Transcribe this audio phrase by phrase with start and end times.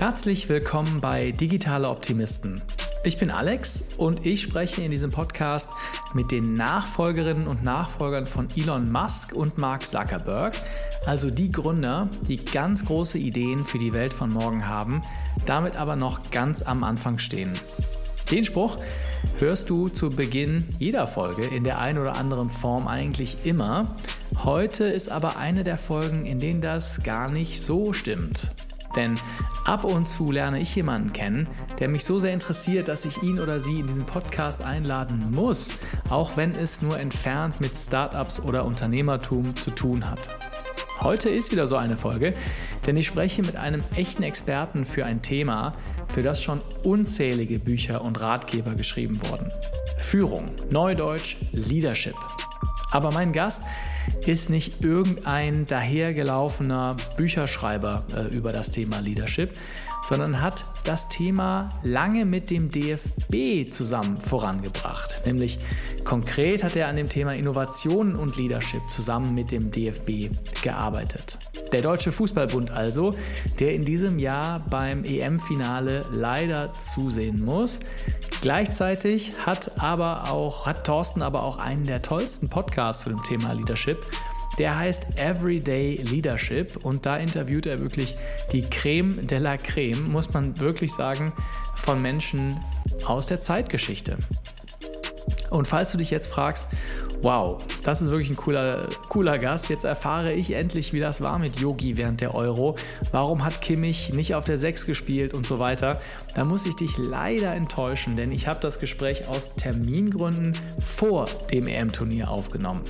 [0.00, 2.62] Herzlich willkommen bei Digitale Optimisten.
[3.04, 5.68] Ich bin Alex und ich spreche in diesem Podcast
[6.14, 10.54] mit den Nachfolgerinnen und Nachfolgern von Elon Musk und Mark Zuckerberg,
[11.04, 15.02] also die Gründer, die ganz große Ideen für die Welt von morgen haben,
[15.44, 17.58] damit aber noch ganz am Anfang stehen.
[18.30, 18.78] Den Spruch
[19.38, 23.96] hörst du zu Beginn jeder Folge in der einen oder anderen Form eigentlich immer.
[24.44, 28.48] Heute ist aber eine der Folgen, in denen das gar nicht so stimmt.
[28.96, 29.18] Denn
[29.64, 31.48] ab und zu lerne ich jemanden kennen,
[31.78, 35.72] der mich so sehr interessiert, dass ich ihn oder sie in diesen Podcast einladen muss,
[36.08, 40.28] auch wenn es nur entfernt mit Startups oder Unternehmertum zu tun hat.
[41.00, 42.34] Heute ist wieder so eine Folge,
[42.86, 45.74] denn ich spreche mit einem echten Experten für ein Thema,
[46.08, 49.50] für das schon unzählige Bücher und Ratgeber geschrieben wurden.
[49.96, 52.16] Führung, Neudeutsch, Leadership.
[52.90, 53.62] Aber mein Gast
[54.26, 59.54] ist nicht irgendein dahergelaufener Bücherschreiber äh, über das Thema Leadership,
[60.02, 65.22] sondern hat das Thema lange mit dem DFB zusammen vorangebracht.
[65.26, 65.58] Nämlich
[66.04, 70.30] konkret hat er an dem Thema Innovation und Leadership zusammen mit dem DFB
[70.62, 71.38] gearbeitet.
[71.72, 73.14] Der Deutsche Fußballbund also,
[73.60, 77.78] der in diesem Jahr beim EM-Finale leider zusehen muss.
[78.40, 83.52] Gleichzeitig hat aber auch, hat Thorsten aber auch einen der tollsten Podcasts zu dem Thema
[83.52, 84.04] Leadership.
[84.60, 88.14] Der heißt Everyday Leadership und da interviewt er wirklich
[88.52, 91.32] die Creme de la Creme, muss man wirklich sagen,
[91.76, 92.60] von Menschen
[93.06, 94.18] aus der Zeitgeschichte.
[95.48, 96.68] Und falls du dich jetzt fragst,
[97.22, 101.38] wow, das ist wirklich ein cooler, cooler Gast, jetzt erfahre ich endlich, wie das war
[101.38, 102.76] mit Yogi während der Euro,
[103.12, 106.00] warum hat Kimmich nicht auf der 6 gespielt und so weiter,
[106.34, 111.66] da muss ich dich leider enttäuschen, denn ich habe das Gespräch aus Termingründen vor dem
[111.66, 112.84] EM-Turnier aufgenommen.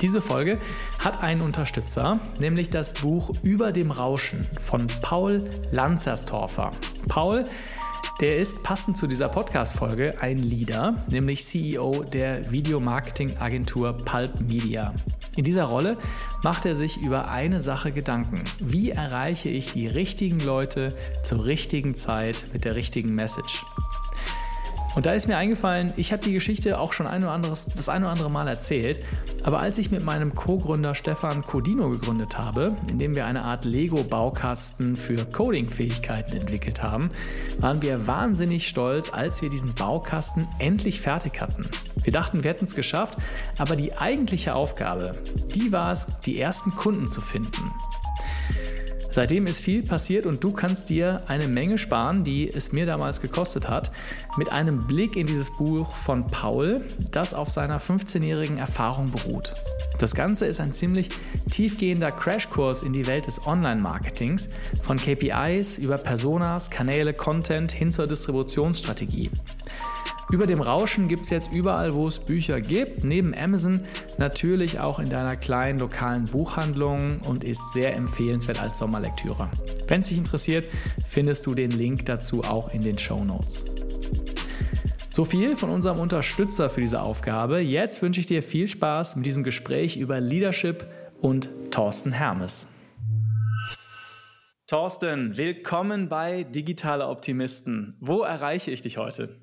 [0.00, 0.58] Diese Folge
[1.00, 6.72] hat einen Unterstützer, nämlich das Buch Über dem Rauschen von Paul Lanzerstorfer.
[7.08, 7.46] Paul
[8.20, 14.92] der ist passend zu dieser Podcast-Folge ein Leader, nämlich CEO der Videomarketing-Agentur Pulp Media.
[15.36, 15.96] In dieser Rolle
[16.42, 18.42] macht er sich über eine Sache Gedanken.
[18.58, 23.64] Wie erreiche ich die richtigen Leute zur richtigen Zeit mit der richtigen Message?
[24.98, 27.88] Und da ist mir eingefallen, ich habe die Geschichte auch schon ein oder anderes, das
[27.88, 28.98] ein oder andere Mal erzählt,
[29.44, 34.96] aber als ich mit meinem Co-Gründer Stefan Codino gegründet habe, indem wir eine Art Lego-Baukasten
[34.96, 37.12] für Coding-Fähigkeiten entwickelt haben,
[37.60, 41.68] waren wir wahnsinnig stolz, als wir diesen Baukasten endlich fertig hatten.
[42.02, 43.18] Wir dachten, wir hätten es geschafft,
[43.56, 45.14] aber die eigentliche Aufgabe,
[45.54, 47.70] die war es, die ersten Kunden zu finden.
[49.10, 53.20] Seitdem ist viel passiert und du kannst dir eine Menge sparen, die es mir damals
[53.20, 53.90] gekostet hat,
[54.36, 59.54] mit einem Blick in dieses Buch von Paul, das auf seiner 15-jährigen Erfahrung beruht.
[59.98, 61.08] Das Ganze ist ein ziemlich
[61.50, 64.48] tiefgehender Crashkurs in die Welt des Online-Marketings,
[64.80, 69.30] von KPIs über Personas, Kanäle, Content hin zur Distributionsstrategie.
[70.30, 73.80] Über dem Rauschen gibt es jetzt überall, wo es Bücher gibt, neben Amazon
[74.18, 79.48] natürlich auch in deiner kleinen lokalen Buchhandlung und ist sehr empfehlenswert als Sommerlektüre.
[79.86, 80.66] Wenn es dich interessiert,
[81.06, 83.64] findest du den Link dazu auch in den Show Notes.
[85.10, 87.60] So viel von unserem Unterstützer für diese Aufgabe.
[87.60, 90.86] Jetzt wünsche ich dir viel Spaß mit diesem Gespräch über Leadership
[91.22, 92.68] und Thorsten Hermes.
[94.66, 97.96] Thorsten, willkommen bei Digitale Optimisten.
[98.00, 99.40] Wo erreiche ich dich heute?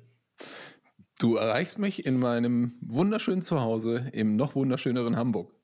[1.18, 5.55] Du erreichst mich in meinem wunderschönen Zuhause im noch wunderschöneren Hamburg.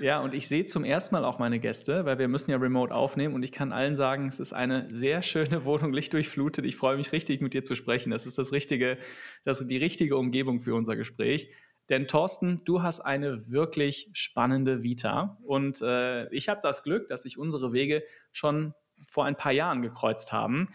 [0.00, 2.94] Ja, und ich sehe zum ersten Mal auch meine Gäste, weil wir müssen ja remote
[2.94, 6.64] aufnehmen und ich kann allen sagen, es ist eine sehr schöne Wohnung, lichtdurchflutet.
[6.64, 8.10] Ich freue mich richtig, mit dir zu sprechen.
[8.10, 8.96] Das ist das richtige,
[9.44, 11.50] das ist die richtige Umgebung für unser Gespräch.
[11.90, 17.22] Denn Thorsten, du hast eine wirklich spannende Vita und äh, ich habe das Glück, dass
[17.22, 18.02] sich unsere Wege
[18.32, 18.74] schon
[19.10, 20.68] vor ein paar Jahren gekreuzt haben.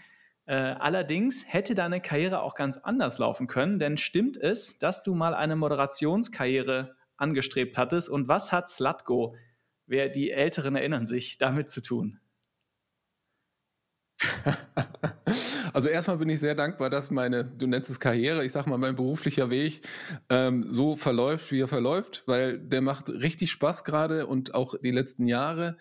[0.45, 5.15] Äh, allerdings hätte deine Karriere auch ganz anders laufen können, denn stimmt es, dass du
[5.15, 8.09] mal eine Moderationskarriere angestrebt hattest?
[8.09, 9.35] Und was hat Slatko,
[9.85, 12.19] wer die Älteren erinnern sich, damit zu tun?
[15.73, 18.77] Also erstmal bin ich sehr dankbar, dass meine, du nennst es Karriere, ich sag mal,
[18.77, 19.81] mein beruflicher Weg
[20.29, 24.91] ähm, so verläuft, wie er verläuft, weil der macht richtig Spaß gerade und auch die
[24.91, 25.75] letzten Jahre.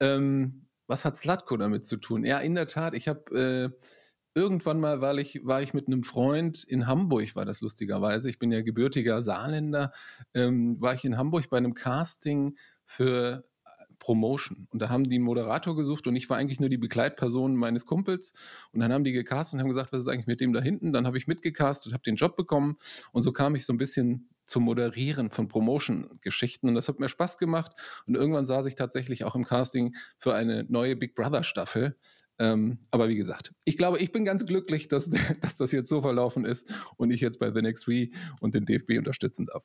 [0.00, 2.24] Ähm, was hat Slatko damit zu tun?
[2.24, 3.86] Ja, in der Tat, ich habe äh,
[4.34, 8.28] irgendwann mal war ich, war ich mit einem Freund in Hamburg, war das lustigerweise.
[8.28, 9.92] Ich bin ja gebürtiger Saarländer,
[10.34, 13.68] ähm, war ich in Hamburg bei einem Casting für äh,
[14.00, 14.66] Promotion.
[14.70, 17.86] Und da haben die einen Moderator gesucht und ich war eigentlich nur die Begleitperson meines
[17.86, 18.32] Kumpels.
[18.72, 20.92] Und dann haben die gecastet und haben gesagt, was ist eigentlich mit dem da hinten?
[20.92, 22.76] Dann habe ich mitgecastet und habe den Job bekommen.
[23.12, 26.68] Und so kam ich so ein bisschen zum Moderieren von Promotion-Geschichten.
[26.68, 27.72] Und das hat mir Spaß gemacht.
[28.06, 31.96] Und irgendwann saß ich tatsächlich auch im Casting für eine neue Big Brother-Staffel
[32.38, 35.10] Ähm, aber wie gesagt, ich glaube, ich bin ganz glücklich, dass,
[35.40, 38.08] dass das jetzt so verlaufen ist und ich jetzt bei The Next We
[38.40, 39.64] und den DFB unterstützen darf.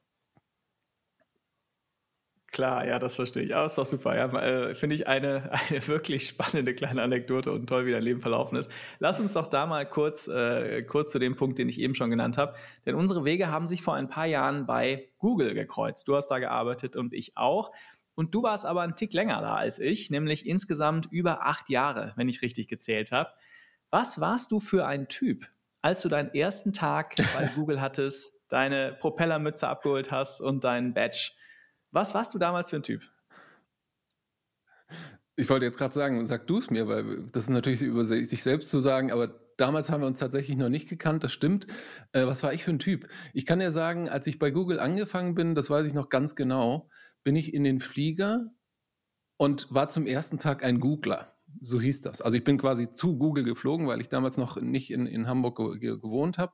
[2.51, 3.55] Klar, ja, das verstehe ich.
[3.55, 4.15] Aber ist doch super.
[4.15, 8.21] Ja, äh, Finde ich eine, eine wirklich spannende kleine Anekdote und toll, wie dein Leben
[8.21, 8.71] verlaufen ist.
[8.97, 12.09] Lass uns doch da mal kurz, äh, kurz zu dem Punkt, den ich eben schon
[12.09, 12.55] genannt habe.
[12.85, 16.07] Denn unsere Wege haben sich vor ein paar Jahren bei Google gekreuzt.
[16.07, 17.71] Du hast da gearbeitet und ich auch.
[18.19, 22.11] Und du warst aber einen Tick länger da als ich, nämlich insgesamt über acht Jahre,
[22.17, 23.29] wenn ich richtig gezählt habe.
[23.91, 25.47] Was warst du für ein Typ,
[25.81, 31.31] als du deinen ersten Tag bei Google hattest, deine Propellermütze abgeholt hast und deinen Badge?
[31.91, 33.09] Was warst du damals für ein Typ?
[35.37, 38.43] Ich wollte jetzt gerade sagen, sag du es mir, weil das ist natürlich über sich
[38.43, 41.67] selbst zu sagen, aber damals haben wir uns tatsächlich noch nicht gekannt, das stimmt.
[42.11, 43.07] Äh, was war ich für ein Typ?
[43.33, 46.35] Ich kann ja sagen, als ich bei Google angefangen bin, das weiß ich noch ganz
[46.35, 46.89] genau,
[47.29, 48.51] bin ich in den Flieger
[49.37, 51.37] und war zum ersten Tag ein Googler.
[51.61, 52.23] So hieß das.
[52.23, 55.79] Also ich bin quasi zu Google geflogen, weil ich damals noch nicht in, in Hamburg
[55.79, 56.53] ge gewohnt habe.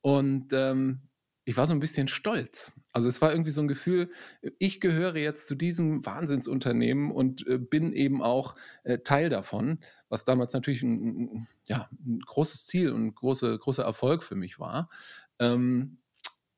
[0.00, 1.02] Und ähm,
[1.44, 2.72] ich war so ein bisschen stolz.
[2.92, 4.10] Also es war irgendwie so ein Gefühl,
[4.58, 9.78] ich gehöre jetzt zu diesem Wahnsinnsunternehmen und äh, bin eben auch äh, Teil davon,
[10.08, 14.90] was damals natürlich ein, ja, ein großes Ziel und große, großer Erfolg für mich war.
[15.38, 15.98] Ähm,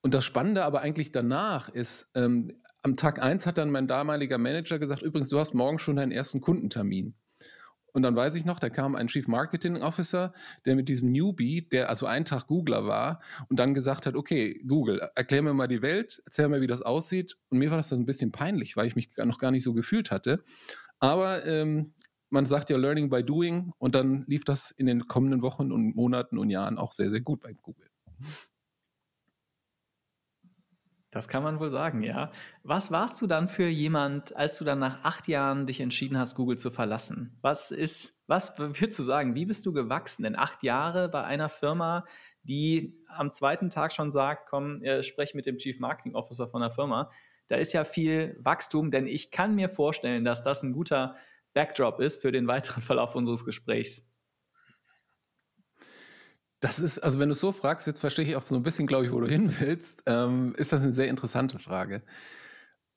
[0.03, 4.39] und das Spannende aber eigentlich danach ist, ähm, am Tag eins hat dann mein damaliger
[4.39, 7.15] Manager gesagt, übrigens, du hast morgen schon deinen ersten Kundentermin.
[7.93, 10.33] Und dann weiß ich noch, da kam ein Chief Marketing Officer,
[10.65, 14.63] der mit diesem Newbie, der also einen Tag Googler war und dann gesagt hat, okay,
[14.67, 17.37] Google, erklär mir mal die Welt, erzähl mir, wie das aussieht.
[17.51, 19.75] Und mir war das dann ein bisschen peinlich, weil ich mich noch gar nicht so
[19.75, 20.43] gefühlt hatte.
[21.01, 21.93] Aber ähm,
[22.31, 25.95] man sagt ja Learning by Doing und dann lief das in den kommenden Wochen und
[25.95, 27.89] Monaten und Jahren auch sehr, sehr gut bei Google.
[31.13, 32.33] Das kann man wohl sagen, ja.
[32.63, 36.37] Was warst du dann für jemand, als du dann nach acht Jahren dich entschieden hast,
[36.37, 37.37] Google zu verlassen?
[37.43, 41.51] Was ist, was würdest du sagen, wie bist du gewachsen in acht Jahre bei einer
[41.51, 42.07] Firma,
[42.45, 46.63] die am zweiten Tag schon sagt, komm, äh, sprech mit dem Chief Marketing Officer von
[46.63, 47.11] der Firma.
[47.47, 51.17] Da ist ja viel Wachstum, denn ich kann mir vorstellen, dass das ein guter
[51.53, 54.11] Backdrop ist für den weiteren Verlauf unseres Gesprächs.
[56.63, 58.87] Das ist, also wenn du es so fragst, jetzt verstehe ich auch so ein bisschen,
[58.87, 62.03] glaube ich, wo du hin willst, ähm, ist das eine sehr interessante Frage.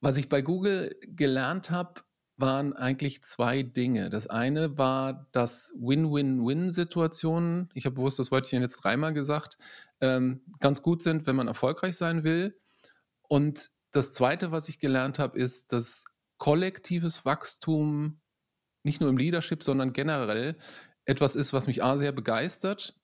[0.01, 2.01] Was ich bei Google gelernt habe,
[2.37, 4.11] waren eigentlich zwei Dinge.
[4.11, 9.57] Das eine war, dass Win-Win-Win-Situationen, ich habe bewusst das Wörtchen jetzt dreimal gesagt,
[9.99, 12.59] ähm, ganz gut sind, wenn man erfolgreich sein will.
[13.23, 16.05] Und das zweite, was ich gelernt habe, ist, dass
[16.37, 18.21] kollektives Wachstum
[18.83, 20.55] nicht nur im Leadership, sondern generell
[21.05, 22.95] etwas ist, was mich A sehr begeistert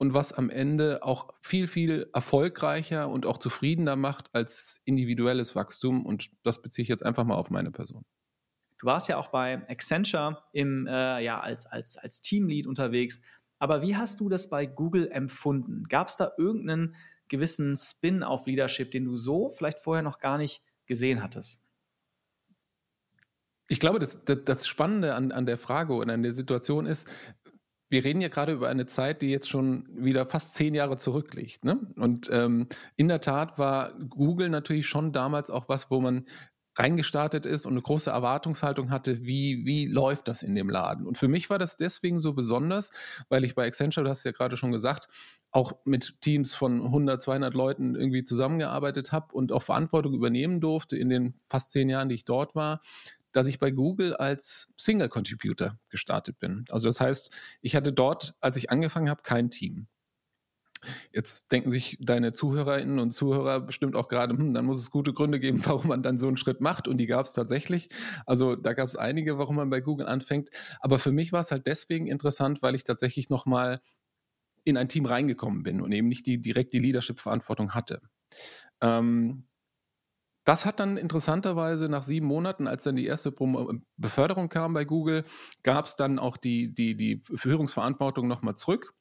[0.00, 6.06] und was am Ende auch viel, viel erfolgreicher und auch zufriedener macht als individuelles Wachstum.
[6.06, 8.06] Und das beziehe ich jetzt einfach mal auf meine Person.
[8.78, 13.20] Du warst ja auch bei Accenture im, äh, ja, als, als, als Teamlead unterwegs.
[13.58, 15.84] Aber wie hast du das bei Google empfunden?
[15.84, 16.96] Gab es da irgendeinen
[17.28, 21.62] gewissen Spin auf Leadership, den du so vielleicht vorher noch gar nicht gesehen hattest?
[23.68, 27.06] Ich glaube, das, das, das Spannende an, an der Frage und an der Situation ist,
[27.90, 31.64] wir reden ja gerade über eine Zeit, die jetzt schon wieder fast zehn Jahre zurückliegt.
[31.64, 31.80] Ne?
[31.96, 36.24] Und ähm, in der Tat war Google natürlich schon damals auch was, wo man
[36.76, 41.04] reingestartet ist und eine große Erwartungshaltung hatte, wie, wie läuft das in dem Laden.
[41.04, 42.90] Und für mich war das deswegen so besonders,
[43.28, 45.08] weil ich bei Accenture, du hast ja gerade schon gesagt,
[45.50, 50.96] auch mit Teams von 100, 200 Leuten irgendwie zusammengearbeitet habe und auch Verantwortung übernehmen durfte
[50.96, 52.80] in den fast zehn Jahren, die ich dort war
[53.32, 56.64] dass ich bei Google als Single Contributor gestartet bin.
[56.70, 59.88] Also das heißt, ich hatte dort, als ich angefangen habe, kein Team.
[61.12, 65.12] Jetzt denken sich deine Zuhörerinnen und Zuhörer bestimmt auch gerade, hm, dann muss es gute
[65.12, 66.88] Gründe geben, warum man dann so einen Schritt macht.
[66.88, 67.88] Und die gab es tatsächlich.
[68.26, 70.50] Also da gab es einige, warum man bei Google anfängt.
[70.80, 73.80] Aber für mich war es halt deswegen interessant, weil ich tatsächlich nochmal
[74.64, 78.00] in ein Team reingekommen bin und eben nicht die, direkt die Leadership-Verantwortung hatte.
[78.80, 79.44] Ähm,
[80.50, 83.32] das hat dann interessanterweise nach sieben Monaten, als dann die erste
[83.96, 85.22] Beförderung kam bei Google,
[85.62, 88.92] gab es dann auch die, die, die Führungsverantwortung nochmal zurück.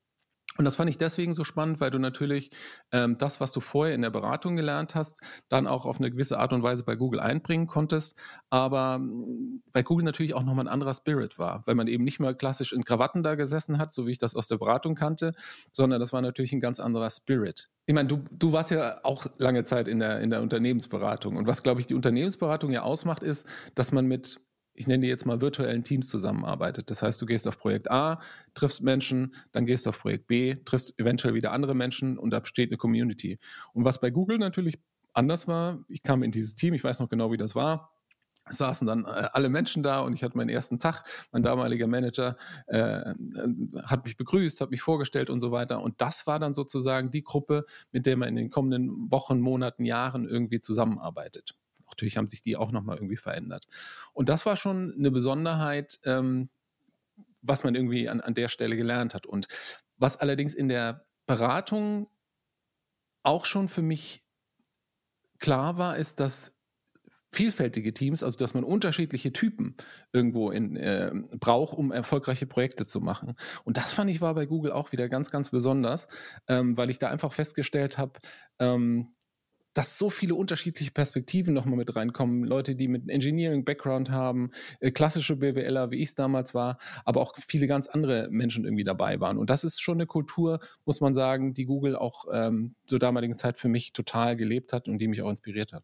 [0.58, 2.50] Und das fand ich deswegen so spannend, weil du natürlich
[2.92, 6.38] ähm, das, was du vorher in der Beratung gelernt hast, dann auch auf eine gewisse
[6.38, 8.20] Art und Weise bei Google einbringen konntest.
[8.50, 12.20] Aber ähm, bei Google natürlich auch nochmal ein anderer Spirit war, weil man eben nicht
[12.20, 15.34] mehr klassisch in Krawatten da gesessen hat, so wie ich das aus der Beratung kannte,
[15.72, 17.70] sondern das war natürlich ein ganz anderer Spirit.
[17.86, 21.38] Ich meine, du, du warst ja auch lange Zeit in der, in der Unternehmensberatung.
[21.38, 24.42] Und was, glaube ich, die Unternehmensberatung ja ausmacht, ist, dass man mit
[24.80, 26.90] ich nenne die jetzt mal virtuellen Teams zusammenarbeitet.
[26.90, 28.22] Das heißt, du gehst auf Projekt A,
[28.54, 32.40] triffst Menschen, dann gehst du auf Projekt B, triffst eventuell wieder andere Menschen und da
[32.40, 33.40] besteht eine Community.
[33.74, 34.80] Und was bei Google natürlich
[35.14, 37.92] anders war, ich kam in dieses Team, ich weiß noch genau, wie das war.
[38.48, 41.04] saßen dann äh, alle Menschen da und ich hatte meinen ersten Tag.
[41.34, 43.14] Mein damaliger Manager äh,
[43.84, 45.82] hat mich begrüßt, hat mich vorgestellt und so weiter.
[45.82, 49.84] Und das war dann sozusagen die Gruppe, mit der man in den kommenden Wochen, Monaten,
[49.84, 51.59] Jahren irgendwie zusammenarbeitet.
[52.00, 53.68] Natürlich haben sich die auch nochmal irgendwie verändert.
[54.14, 56.50] Und das war schon eine Besonderheit, ähm,
[57.42, 59.26] was man irgendwie an, an der Stelle gelernt hat.
[59.26, 59.50] Und
[59.98, 62.10] was allerdings in der Beratung
[63.24, 64.24] auch schon für mich
[65.40, 66.56] klar war, ist, dass
[67.32, 69.76] vielfältige Teams, also dass man unterschiedliche Typen
[70.14, 73.36] irgendwo in, äh, braucht, um erfolgreiche Projekte zu machen.
[73.66, 76.08] Und das fand ich war bei Google auch wieder ganz, ganz besonders,
[76.48, 78.14] ähm, weil ich da einfach festgestellt habe,
[78.58, 79.14] ähm,
[79.74, 82.44] dass so viele unterschiedliche Perspektiven nochmal mit reinkommen.
[82.44, 87.36] Leute, die mit Engineering-Background haben, äh, klassische BWLer, wie ich es damals war, aber auch
[87.38, 89.38] viele ganz andere Menschen irgendwie dabei waren.
[89.38, 93.36] Und das ist schon eine Kultur, muss man sagen, die Google auch ähm, zur damaligen
[93.36, 95.84] Zeit für mich total gelebt hat und die mich auch inspiriert hat.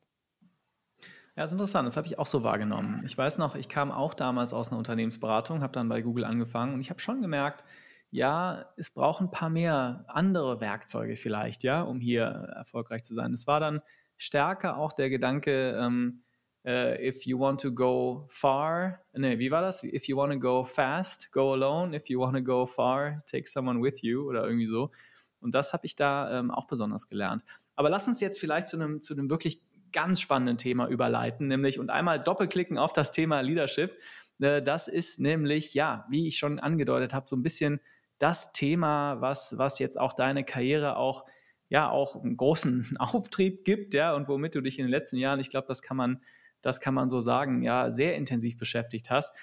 [1.35, 1.85] Ja, das ist interessant.
[1.85, 3.01] Das habe ich auch so wahrgenommen.
[3.05, 6.73] Ich weiß noch, ich kam auch damals aus einer Unternehmensberatung, habe dann bei Google angefangen
[6.73, 7.65] und ich habe schon gemerkt,
[8.11, 13.33] ja, es braucht ein paar mehr andere Werkzeuge vielleicht, ja, um hier erfolgreich zu sein.
[13.33, 13.81] Es war dann
[14.17, 16.23] stärker auch der Gedanke, ähm,
[16.65, 19.83] uh, if you want to go far, ne, wie war das?
[19.83, 21.95] If you want to go fast, go alone.
[21.95, 24.91] If you want to go far, take someone with you oder irgendwie so.
[25.39, 27.43] Und das habe ich da ähm, auch besonders gelernt.
[27.75, 31.89] Aber lass uns jetzt vielleicht zu einem, zu wirklich ganz spannenden Thema überleiten, nämlich und
[31.89, 33.95] einmal doppelklicken auf das Thema Leadership.
[34.39, 37.79] Äh, das ist nämlich, ja, wie ich schon angedeutet habe, so ein bisschen
[38.17, 41.25] das Thema, was, was jetzt auch deine Karriere auch,
[41.69, 45.39] ja, auch einen großen Auftrieb gibt, ja, und womit du dich in den letzten Jahren,
[45.39, 46.21] ich glaube, das kann man,
[46.61, 49.35] das kann man so sagen, ja, sehr intensiv beschäftigt hast.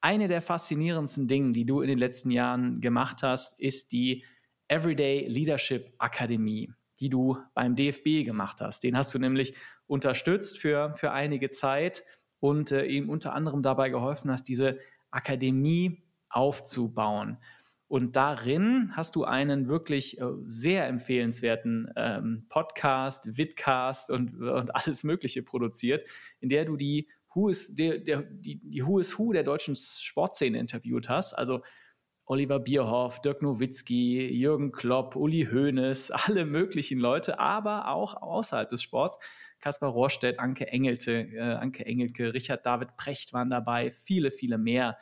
[0.00, 4.24] Eine der faszinierendsten Dinge, die du in den letzten Jahren gemacht hast, ist die
[4.68, 8.84] Everyday Leadership Akademie, die du beim DFB gemacht hast.
[8.84, 9.54] Den hast du nämlich
[9.86, 12.04] unterstützt für, für einige Zeit
[12.40, 14.78] und äh, ihm unter anderem dabei geholfen hast, diese
[15.10, 17.38] Akademie aufzubauen.
[17.86, 25.04] Und darin hast du einen wirklich äh, sehr empfehlenswerten ähm, Podcast, Vidcast und, und alles
[25.04, 26.04] Mögliche produziert,
[26.40, 29.74] in der du die Who is, der, der, die, die Who is Who der deutschen
[29.76, 31.34] Sportszene interviewt hast.
[31.34, 31.62] Also
[32.26, 38.82] Oliver Bierhoff, Dirk Nowitzki, Jürgen Klopp, Uli Hoeneß, alle möglichen Leute, aber auch außerhalb des
[38.82, 39.18] Sports
[39.60, 44.98] Kaspar Rohrstedt, Anke Engelte, äh, Anke Engelke, Richard David Precht waren dabei, viele, viele mehr.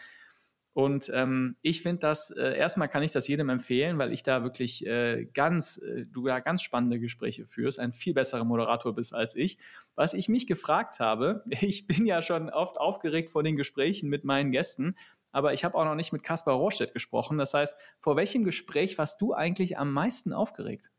[0.75, 4.43] Und ähm, ich finde das, äh, erstmal kann ich das jedem empfehlen, weil ich da
[4.43, 9.15] wirklich äh, ganz, äh, du da ganz spannende Gespräche führst, ein viel besserer Moderator bist
[9.15, 9.59] als ich.
[9.97, 14.25] Was ich mich gefragt habe, ich bin ja schon oft aufgeregt vor den Gesprächen mit
[14.25, 14.97] meinen Gästen,
[15.31, 17.37] aber ich habe auch noch nicht mit Kaspar Rohrstedt gesprochen.
[17.37, 20.91] Das heißt, vor welchem Gespräch warst du eigentlich am meisten aufgeregt?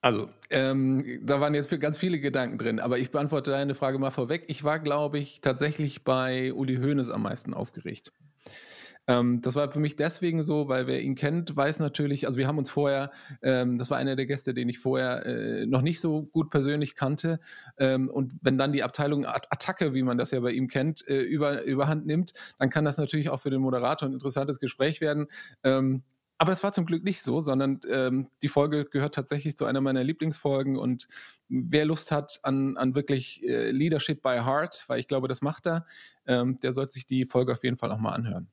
[0.00, 4.10] Also, ähm, da waren jetzt ganz viele Gedanken drin, aber ich beantworte deine Frage mal
[4.10, 4.44] vorweg.
[4.48, 8.12] Ich war, glaube ich, tatsächlich bei Uli Hoeneß am meisten aufgeregt.
[9.06, 12.48] Ähm, das war für mich deswegen so, weil wer ihn kennt, weiß natürlich, also wir
[12.48, 13.10] haben uns vorher,
[13.42, 16.94] ähm, das war einer der Gäste, den ich vorher äh, noch nicht so gut persönlich
[16.94, 17.38] kannte.
[17.78, 21.20] Ähm, und wenn dann die Abteilung Attacke, wie man das ja bei ihm kennt, äh,
[21.20, 25.26] über, überhand nimmt, dann kann das natürlich auch für den Moderator ein interessantes Gespräch werden.
[25.62, 26.02] Ähm,
[26.38, 29.80] aber es war zum Glück nicht so, sondern ähm, die Folge gehört tatsächlich zu einer
[29.80, 30.76] meiner Lieblingsfolgen.
[30.76, 31.06] Und
[31.48, 35.66] wer Lust hat an, an wirklich äh, Leadership by Heart, weil ich glaube, das macht
[35.66, 35.86] er,
[36.26, 38.50] ähm, der sollte sich die Folge auf jeden Fall auch mal anhören.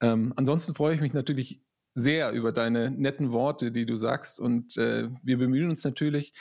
[0.00, 1.60] Ähm, ansonsten freue ich mich natürlich
[1.94, 4.40] sehr über deine netten Worte, die du sagst.
[4.40, 6.32] Und äh, wir bemühen uns natürlich.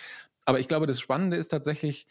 [0.46, 2.08] Aber ich glaube, das Spannende ist tatsächlich,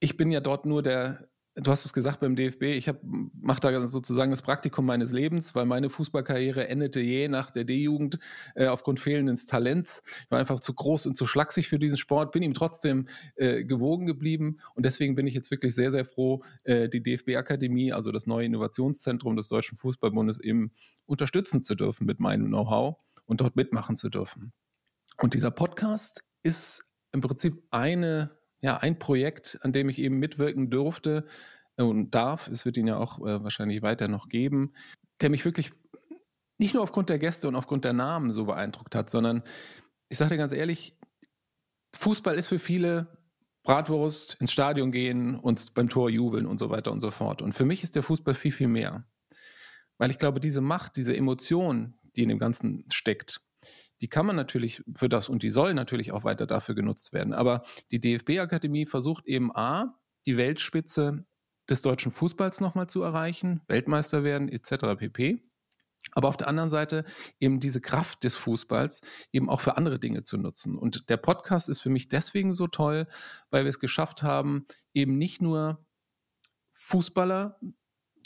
[0.00, 3.86] ich bin ja dort nur der Du hast es gesagt beim DFB, ich mache da
[3.86, 8.18] sozusagen das Praktikum meines Lebens, weil meine Fußballkarriere endete je nach der D-Jugend
[8.56, 10.02] äh, aufgrund fehlenden Talents.
[10.24, 13.06] Ich war einfach zu groß und zu schlaksig für diesen Sport, bin ihm trotzdem
[13.36, 17.92] äh, gewogen geblieben und deswegen bin ich jetzt wirklich sehr, sehr froh, äh, die DFB-Akademie,
[17.92, 20.72] also das neue Innovationszentrum des Deutschen Fußballbundes, eben
[21.06, 22.96] unterstützen zu dürfen mit meinem Know-how
[23.26, 24.52] und dort mitmachen zu dürfen.
[25.18, 26.82] Und dieser Podcast ist
[27.12, 31.26] im Prinzip eine ja, ein Projekt, an dem ich eben mitwirken durfte
[31.76, 32.48] und darf.
[32.48, 34.72] Es wird ihn ja auch äh, wahrscheinlich weiter noch geben,
[35.20, 35.72] der mich wirklich
[36.56, 39.42] nicht nur aufgrund der Gäste und aufgrund der Namen so beeindruckt hat, sondern
[40.08, 40.96] ich sage dir ganz ehrlich,
[41.94, 43.18] Fußball ist für viele
[43.64, 47.42] Bratwurst, ins Stadion gehen und beim Tor jubeln und so weiter und so fort.
[47.42, 49.06] Und für mich ist der Fußball viel, viel mehr.
[49.98, 53.42] Weil ich glaube, diese Macht, diese Emotion, die in dem Ganzen steckt,
[54.04, 57.32] die kann man natürlich für das und die soll natürlich auch weiter dafür genutzt werden.
[57.32, 61.24] Aber die DFB-Akademie versucht eben A, die Weltspitze
[61.70, 64.98] des deutschen Fußballs nochmal zu erreichen, Weltmeister werden etc.
[64.98, 65.42] pp.
[66.12, 67.06] Aber auf der anderen Seite
[67.40, 69.00] eben diese Kraft des Fußballs
[69.32, 70.76] eben auch für andere Dinge zu nutzen.
[70.76, 73.06] Und der Podcast ist für mich deswegen so toll,
[73.48, 75.82] weil wir es geschafft haben, eben nicht nur
[76.74, 77.58] Fußballer,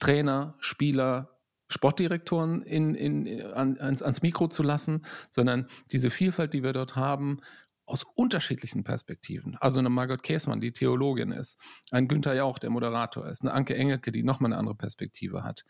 [0.01, 1.38] Trainer, Spieler,
[1.69, 6.97] Sportdirektoren in, in, an, ans, ans Mikro zu lassen, sondern diese Vielfalt, die wir dort
[6.97, 7.41] haben,
[7.89, 9.57] aus unterschiedlichsten Perspektiven.
[9.61, 11.59] Also eine Margot Käßmann, die Theologin ist,
[11.91, 15.65] ein Günther Jauch, der Moderator ist, eine Anke Engelke, die nochmal eine andere Perspektive hat,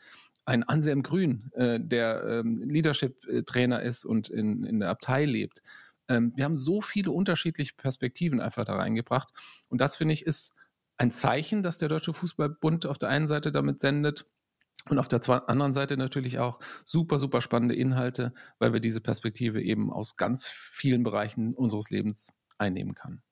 [0.44, 5.62] ein Anselm Grün, äh, der ähm, Leadership-Trainer ist und in, in der Abtei lebt.
[6.08, 9.28] Ähm, wir haben so viele unterschiedliche Perspektiven einfach da reingebracht.
[9.68, 10.54] Und das, finde ich, ist
[10.96, 14.26] ein Zeichen, dass der Deutsche Fußballbund auf der einen Seite damit sendet
[14.88, 19.62] und auf der anderen Seite natürlich auch super, super spannende Inhalte, weil wir diese Perspektive
[19.62, 23.22] eben aus ganz vielen Bereichen unseres Lebens einnehmen kann.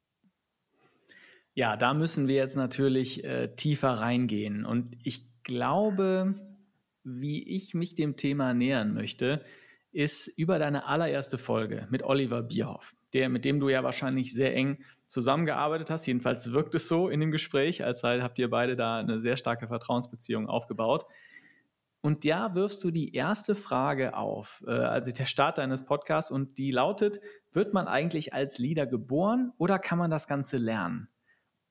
[1.54, 4.66] Ja, da müssen wir jetzt natürlich äh, tiefer reingehen.
[4.66, 6.34] Und ich glaube,
[7.02, 9.42] wie ich mich dem Thema nähern möchte,
[9.92, 14.54] ist über deine allererste Folge mit Oliver Bierhoff, der, mit dem du ja wahrscheinlich sehr
[14.54, 16.06] eng zusammengearbeitet hast.
[16.06, 19.38] Jedenfalls wirkt es so in dem Gespräch, als sei, habt ihr beide da eine sehr
[19.38, 21.06] starke Vertrauensbeziehung aufgebaut.
[22.06, 26.56] Und da wirfst du die erste Frage auf, äh, also der Start deines Podcasts, und
[26.56, 27.18] die lautet:
[27.50, 31.08] Wird man eigentlich als Leader geboren oder kann man das Ganze lernen?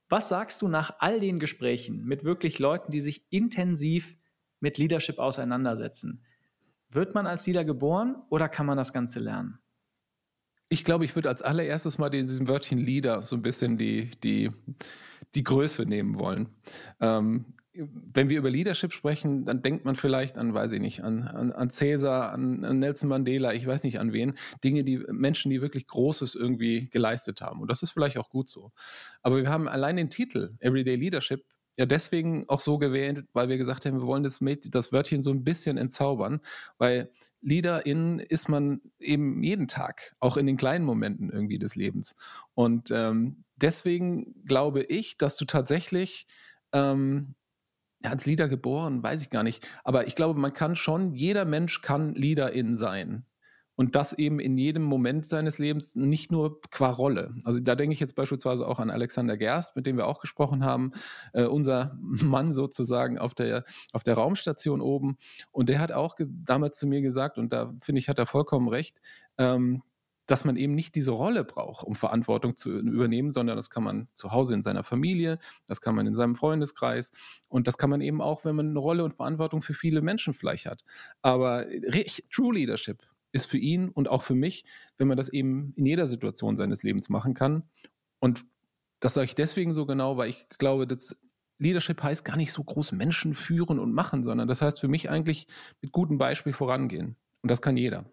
[0.10, 4.18] Was sagst du nach all den Gesprächen mit wirklich Leuten, die sich intensiv
[4.60, 6.25] mit Leadership auseinandersetzen?
[6.89, 9.60] Wird man als Leader geboren oder kann man das Ganze lernen?
[10.68, 14.51] Ich glaube, ich würde als allererstes mal diesem Wörtchen Leader so ein bisschen die, die,
[15.34, 16.50] die Größe nehmen wollen.
[17.00, 21.24] Ähm, wenn wir über Leadership sprechen, dann denkt man vielleicht an, weiß ich nicht, an,
[21.24, 24.34] an, an Cäsar, an, an, Nelson Mandela, ich weiß nicht an wen.
[24.63, 27.62] Dinge, die Menschen, die wirklich Großes irgendwie geleistet haben.
[27.62, 28.72] Und das ist vielleicht auch gut so.
[29.22, 31.44] Aber wir haben allein den Titel Everyday Leadership
[31.77, 34.39] ja deswegen auch so gewählt, weil wir gesagt haben, wir wollen das,
[34.70, 36.39] das Wörtchen so ein bisschen entzaubern,
[36.77, 42.15] weil Leaderin ist man eben jeden Tag, auch in den kleinen Momenten irgendwie des Lebens.
[42.53, 46.27] Und ähm, deswegen glaube ich, dass du tatsächlich
[46.72, 47.36] ähm,
[48.05, 51.43] ja, als Leader geboren, weiß ich gar nicht, aber ich glaube, man kann schon, jeder
[51.43, 53.25] Mensch kann Leaderin sein.
[53.77, 57.34] Und das eben in jedem Moment seines Lebens, nicht nur qua Rolle.
[57.43, 60.63] Also da denke ich jetzt beispielsweise auch an Alexander Gerst, mit dem wir auch gesprochen
[60.63, 60.91] haben,
[61.34, 65.17] äh, unser Mann sozusagen auf der, auf der Raumstation oben.
[65.51, 68.69] Und der hat auch damals zu mir gesagt, und da finde ich, hat er vollkommen
[68.69, 69.01] recht,
[69.38, 69.82] ähm,
[70.27, 74.07] dass man eben nicht diese Rolle braucht, um Verantwortung zu übernehmen, sondern das kann man
[74.15, 77.11] zu Hause in seiner Familie, das kann man in seinem Freundeskreis
[77.47, 80.33] und das kann man eben auch, wenn man eine Rolle und Verantwortung für viele Menschen
[80.33, 80.83] vielleicht hat.
[81.21, 81.65] Aber
[82.31, 84.65] True Leadership ist für ihn und auch für mich,
[84.97, 87.63] wenn man das eben in jeder Situation seines Lebens machen kann.
[88.19, 88.45] Und
[89.01, 91.17] das sage ich deswegen so genau, weil ich glaube, dass
[91.57, 95.09] Leadership heißt gar nicht so groß Menschen führen und machen, sondern das heißt für mich
[95.09, 95.47] eigentlich
[95.81, 97.15] mit gutem Beispiel vorangehen.
[97.41, 98.05] Und das kann jeder.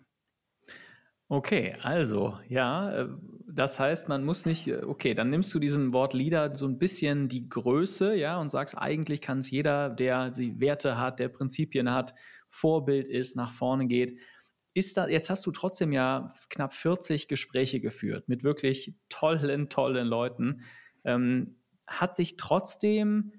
[1.32, 3.08] Okay, also ja, äh,
[3.46, 6.78] das heißt, man muss nicht, äh, okay, dann nimmst du diesem Wort Leader so ein
[6.78, 11.30] bisschen die Größe, ja, und sagst, eigentlich kann es jeder, der die Werte hat, der
[11.30, 12.12] Prinzipien hat,
[12.50, 14.18] Vorbild ist, nach vorne geht,
[14.74, 20.08] ist da, jetzt hast du trotzdem ja knapp 40 Gespräche geführt mit wirklich tollen, tollen
[20.08, 20.60] Leuten.
[21.04, 23.32] Ähm, hat sich trotzdem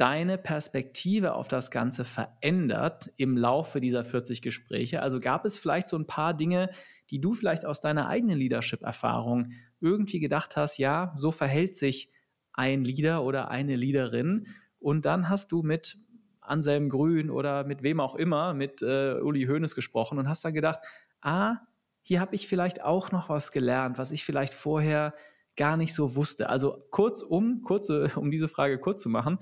[0.00, 5.02] deine Perspektive auf das Ganze verändert im Laufe dieser 40 Gespräche?
[5.02, 6.70] Also gab es vielleicht so ein paar Dinge,
[7.10, 12.10] die du vielleicht aus deiner eigenen Leadership-Erfahrung irgendwie gedacht hast, ja, so verhält sich
[12.52, 14.46] ein Leader oder eine Leaderin.
[14.78, 15.98] Und dann hast du mit
[16.40, 20.54] Anselm Grün oder mit wem auch immer, mit äh, Uli Hoeneß gesprochen und hast dann
[20.54, 20.80] gedacht,
[21.20, 21.56] ah,
[22.02, 25.14] hier habe ich vielleicht auch noch was gelernt, was ich vielleicht vorher
[25.56, 26.48] gar nicht so wusste.
[26.48, 29.38] Also kurz um, kurze, um diese Frage kurz zu machen,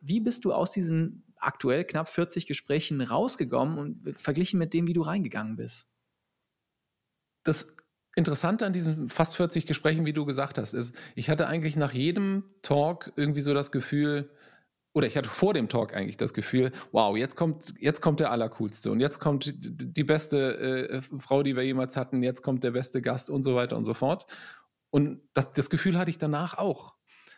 [0.00, 4.92] wie bist du aus diesen aktuell knapp 40 Gesprächen rausgekommen und verglichen mit dem, wie
[4.92, 5.88] du reingegangen bist?
[7.44, 7.74] Das
[8.16, 11.92] Interessante an diesen fast 40 Gesprächen, wie du gesagt hast, ist, ich hatte eigentlich nach
[11.92, 14.30] jedem Talk irgendwie so das Gefühl,
[14.92, 18.32] oder ich hatte vor dem Talk eigentlich das Gefühl, wow, jetzt kommt, jetzt kommt der
[18.32, 22.72] Allercoolste und jetzt kommt die beste äh, Frau, die wir jemals hatten, jetzt kommt der
[22.72, 24.26] beste Gast und so weiter und so fort.
[24.90, 26.96] Und das, das Gefühl hatte ich danach auch.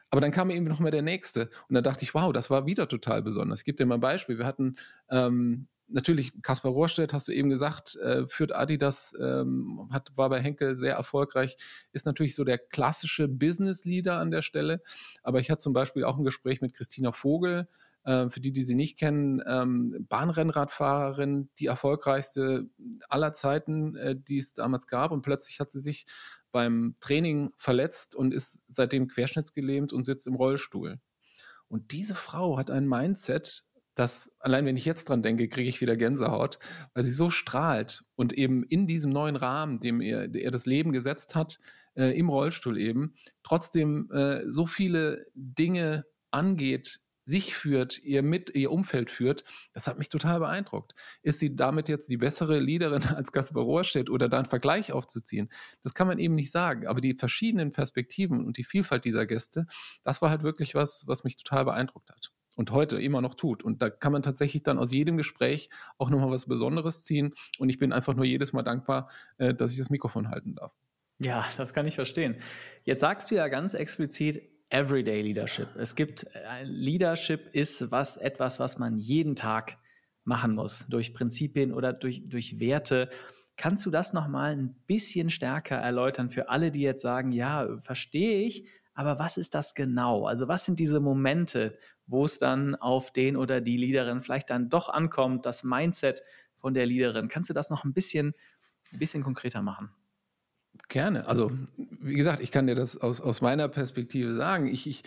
[0.08, 1.48] Aber dann kam eben noch mal der nächste.
[1.68, 3.60] Und da dachte ich, wow, das war wieder total besonders.
[3.60, 4.38] Ich gebe dir mal ein Beispiel.
[4.38, 4.76] Wir hatten
[5.10, 10.40] ähm, natürlich Kaspar Rohrstedt, hast du eben gesagt, äh, führt Adidas, ähm, hat, war bei
[10.40, 11.56] Henkel sehr erfolgreich,
[11.92, 14.82] ist natürlich so der klassische Business Leader an der Stelle.
[15.22, 17.68] Aber ich hatte zum Beispiel auch ein Gespräch mit Christina Vogel,
[18.04, 22.68] äh, für die, die sie nicht kennen, ähm, Bahnrennradfahrerin, die erfolgreichste
[23.08, 25.12] aller Zeiten, äh, die es damals gab.
[25.12, 26.06] Und plötzlich hat sie sich
[26.50, 31.00] beim Training verletzt und ist seitdem querschnittsgelähmt und sitzt im Rollstuhl.
[31.68, 35.80] Und diese Frau hat ein Mindset, dass allein wenn ich jetzt dran denke, kriege ich
[35.80, 36.58] wieder Gänsehaut,
[36.94, 40.92] weil sie so strahlt und eben in diesem neuen Rahmen, dem er, er das Leben
[40.92, 41.58] gesetzt hat,
[41.94, 48.72] äh, im Rollstuhl eben, trotzdem äh, so viele Dinge angeht, sich führt, ihr mit ihr
[48.72, 50.94] Umfeld führt, das hat mich total beeindruckt.
[51.22, 55.48] Ist sie damit jetzt die bessere Leaderin als Gaspar Rohrstedt oder da einen Vergleich aufzuziehen?
[55.84, 56.86] Das kann man eben nicht sagen.
[56.86, 59.66] Aber die verschiedenen Perspektiven und die Vielfalt dieser Gäste,
[60.02, 63.62] das war halt wirklich was, was mich total beeindruckt hat und heute immer noch tut.
[63.62, 67.34] Und da kann man tatsächlich dann aus jedem Gespräch auch nochmal was Besonderes ziehen.
[67.58, 70.72] Und ich bin einfach nur jedes Mal dankbar, äh, dass ich das Mikrofon halten darf.
[71.18, 72.36] Ja, das kann ich verstehen.
[72.84, 75.68] Jetzt sagst du ja ganz explizit Everyday Leadership.
[75.76, 79.78] Es gibt äh, Leadership ist was etwas, was man jeden Tag
[80.24, 83.10] machen muss durch Prinzipien oder durch, durch Werte.
[83.56, 88.40] Kannst du das nochmal ein bisschen stärker erläutern für alle, die jetzt sagen, ja, verstehe
[88.40, 90.26] ich, aber was ist das genau?
[90.26, 94.68] Also was sind diese Momente, wo es dann auf den oder die Leaderin vielleicht dann
[94.68, 96.22] doch ankommt, das Mindset
[96.54, 97.28] von der Leaderin?
[97.28, 98.34] Kannst du das noch ein bisschen,
[98.92, 99.90] ein bisschen konkreter machen?
[100.88, 101.26] Gerne.
[101.26, 104.68] Also, wie gesagt, ich kann dir das aus, aus meiner Perspektive sagen.
[104.68, 105.02] Ich, ich,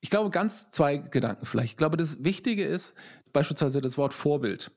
[0.00, 1.72] ich glaube, ganz zwei Gedanken vielleicht.
[1.72, 2.94] Ich glaube, das Wichtige ist
[3.32, 4.72] beispielsweise das Wort Vorbild.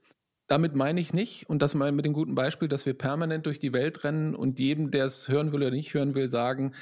[0.48, 3.60] Damit meine ich nicht, und das ich mit dem guten Beispiel, dass wir permanent durch
[3.60, 6.74] die Welt rennen und jedem, der es hören will oder nicht hören will, sagen,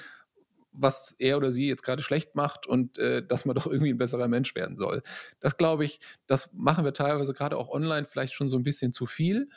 [0.71, 3.97] was er oder sie jetzt gerade schlecht macht und äh, dass man doch irgendwie ein
[3.97, 5.03] besserer Mensch werden soll.
[5.39, 8.91] Das glaube ich, das machen wir teilweise gerade auch online vielleicht schon so ein bisschen
[8.91, 9.49] zu viel.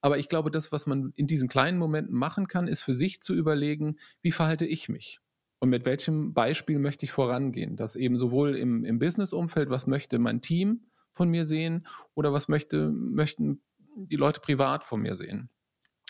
[0.00, 3.22] Aber ich glaube, das, was man in diesen kleinen Momenten machen kann, ist für sich
[3.22, 5.20] zu überlegen, wie verhalte ich mich?
[5.60, 7.76] Und mit welchem Beispiel möchte ich vorangehen?
[7.76, 12.48] Das eben sowohl im, im Business-Umfeld, was möchte mein Team von mir sehen oder was
[12.48, 13.62] möchte, möchten
[13.94, 15.50] die Leute privat von mir sehen?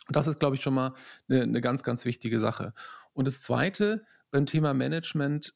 [0.08, 0.94] Das ist, glaube ich, schon mal
[1.28, 2.72] eine, eine ganz, ganz wichtige Sache.
[3.12, 5.54] Und das Zweite beim Thema Management,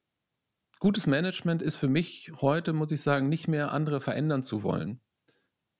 [0.79, 5.01] gutes Management ist für mich heute, muss ich sagen, nicht mehr andere verändern zu wollen,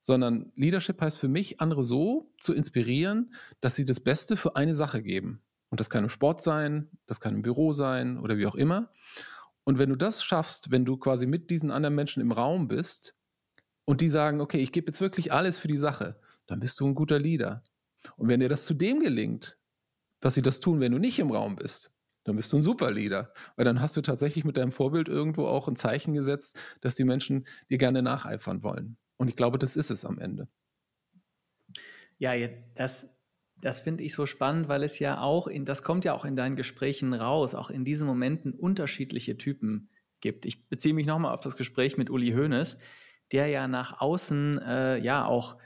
[0.01, 4.75] sondern Leadership heißt für mich, andere so zu inspirieren, dass sie das Beste für eine
[4.75, 5.43] Sache geben.
[5.69, 8.93] Und das kann im Sport sein, das kann im Büro sein oder wie auch immer.
[9.65, 13.17] Und wenn du das schaffst, wenn du quasi mit diesen anderen Menschen im Raum bist
[13.85, 16.87] und die sagen, okay, ich gebe jetzt wirklich alles für die Sache, dann bist du
[16.87, 17.65] ein guter Leader.
[18.17, 19.59] Und wenn dir das zudem gelingt,
[20.21, 21.93] dass sie das tun, wenn du nicht im Raum bist,
[22.25, 23.33] dann bist du ein super Leader.
[23.57, 27.05] Weil dann hast du tatsächlich mit deinem Vorbild irgendwo auch ein Zeichen gesetzt, dass die
[27.05, 28.99] Menschen dir gerne nacheifern wollen.
[29.17, 30.49] Und ich glaube, das ist es am Ende.
[32.19, 32.33] Ja,
[32.75, 33.09] das,
[33.61, 36.37] das finde ich so spannend, weil es ja auch, in, das kommt ja auch in
[36.37, 40.47] deinen Gesprächen raus, auch in diesen Momenten unterschiedliche Typen gibt.
[40.47, 42.79] Ich beziehe mich nochmal auf das Gespräch mit Uli Hoeneß,
[43.33, 45.57] der ja nach außen äh, ja auch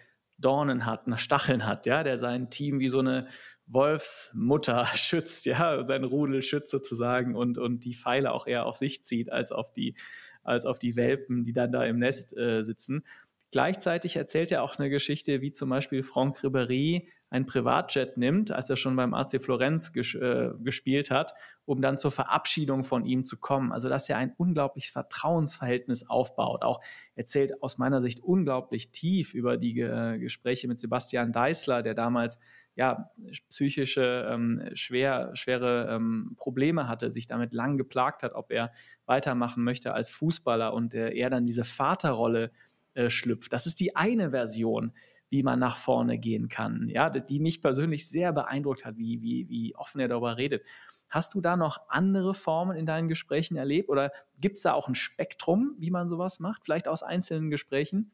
[0.41, 3.29] Dornen hat, nach Stacheln hat, ja, der sein Team wie so eine
[3.67, 9.03] Wolfsmutter schützt, ja, sein Rudel schützt sozusagen und, und die Pfeile auch eher auf sich
[9.03, 9.95] zieht als auf die,
[10.43, 13.05] als auf die Welpen, die dann da im Nest äh, sitzen.
[13.53, 18.69] Gleichzeitig erzählt er auch eine Geschichte, wie zum Beispiel Franck Ribéry ein Privatjet nimmt, als
[18.69, 21.33] er schon beim AC Florenz ges äh, gespielt hat,
[21.65, 23.73] um dann zur Verabschiedung von ihm zu kommen.
[23.73, 26.63] Also dass er ein unglaubliches Vertrauensverhältnis aufbaut.
[26.63, 26.81] Auch
[27.15, 32.41] erzählt aus meiner Sicht unglaublich tief über die äh, Gespräche mit Sebastian Deißler, der damals
[32.75, 33.05] ja,
[33.49, 38.73] psychische, ähm, schwer, schwere ähm, Probleme hatte, sich damit lang geplagt hat, ob er
[39.07, 42.51] weitermachen möchte als Fußballer und äh, er dann diese Vaterrolle
[42.95, 43.53] äh, schlüpft.
[43.53, 44.93] Das ist die eine Version,
[45.31, 49.49] wie man nach vorne gehen kann, ja, die mich persönlich sehr beeindruckt hat, wie, wie,
[49.49, 50.65] wie offen er darüber redet.
[51.09, 54.89] Hast du da noch andere Formen in deinen Gesprächen erlebt oder gibt es da auch
[54.89, 58.11] ein Spektrum, wie man sowas macht, vielleicht aus einzelnen Gesprächen?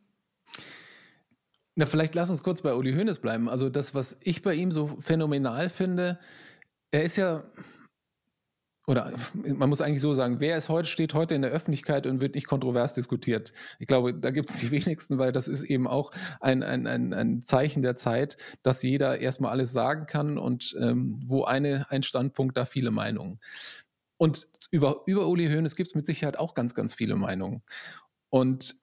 [1.74, 3.50] Na, vielleicht lass uns kurz bei Uli Hoeneß bleiben.
[3.50, 6.18] Also das, was ich bei ihm so phänomenal finde,
[6.90, 7.44] er ist ja,
[8.86, 12.20] oder man muss eigentlich so sagen, wer es heute steht heute in der Öffentlichkeit und
[12.20, 13.52] wird nicht kontrovers diskutiert.
[13.80, 17.12] Ich glaube, da gibt es die wenigsten, weil das ist eben auch ein, ein, ein,
[17.12, 22.04] ein Zeichen der Zeit, dass jeder erstmal alles sagen kann und ähm, wo eine, ein
[22.04, 23.40] Standpunkt, da viele Meinungen.
[24.18, 27.62] Und über, über Uli Hoeneß gibt es mit Sicherheit auch ganz, ganz viele Meinungen.
[28.30, 28.76] Und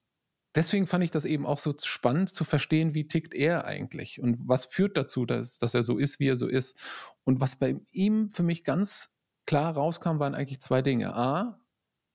[0.53, 4.37] deswegen fand ich das eben auch so spannend zu verstehen, wie tickt er eigentlich und
[4.47, 6.77] was führt dazu, dass, dass er so ist, wie er so ist.
[7.23, 9.13] Und was bei ihm für mich ganz
[9.45, 11.15] klar rauskam, waren eigentlich zwei Dinge.
[11.15, 11.59] A,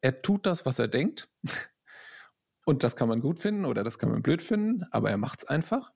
[0.01, 1.29] er tut das, was er denkt.
[2.65, 5.39] Und das kann man gut finden oder das kann man blöd finden, aber er macht
[5.39, 5.91] es einfach.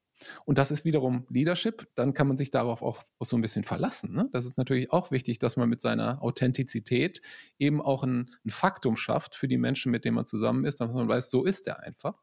[0.47, 1.87] Und das ist wiederum Leadership.
[1.97, 4.15] Dann kann man sich darauf auch, so ein bisschen verlassen.
[4.15, 4.29] Ne?
[4.33, 7.21] Das ist natürlich auch wichtig, dass man mit seiner Authentizität
[7.59, 10.93] eben auch ein, ein Faktum schafft für die Menschen, mit denen man zusammen ist, dass
[10.93, 12.23] man weiß, so ist er einfach.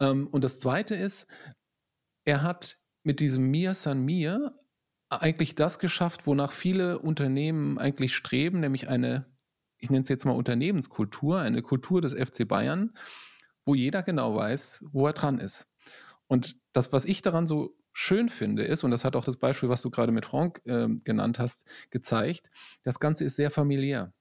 [0.00, 1.26] Ähm, und das Zweite ist,
[2.24, 4.54] er hat mit diesem Mir San Mir
[5.08, 9.26] eigentlich das geschafft, wonach viele Unternehmen eigentlich streben, nämlich eine,
[9.78, 12.94] ich nenne es jetzt mal Unternehmenskultur, eine Kultur des FC Bayern,
[13.64, 15.68] wo jeder genau weiß, wo er dran ist.
[16.26, 19.68] Und das, was ich daran so schön finde, ist, und das hat auch das Beispiel,
[19.68, 22.50] was du gerade mit Frank äh, genannt hast, gezeigt,
[22.82, 24.12] das Ganze ist sehr familiär.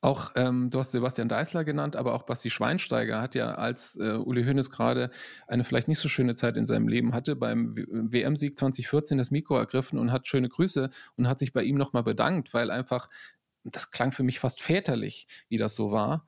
[0.00, 4.12] Auch, ähm, du hast Sebastian Deißler genannt, aber auch Basti Schweinsteiger hat ja, als äh,
[4.12, 5.10] Uli Hoeneß gerade
[5.48, 9.56] eine vielleicht nicht so schöne Zeit in seinem Leben hatte, beim WM-Sieg 2014 das Mikro
[9.56, 13.08] ergriffen und hat schöne Grüße und hat sich bei ihm nochmal bedankt, weil einfach,
[13.64, 16.26] das klang für mich fast väterlich, wie das so war.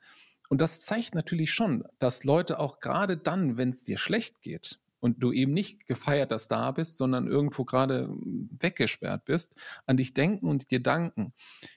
[0.48, 4.80] Und das zeigt natürlich schon, dass Leute auch gerade dann, wenn es dir schlecht geht,
[5.00, 9.56] und du eben nicht gefeierter Star bist, sondern irgendwo gerade hm, weggesperrt bist,
[9.86, 11.32] an dich denken und dir danken.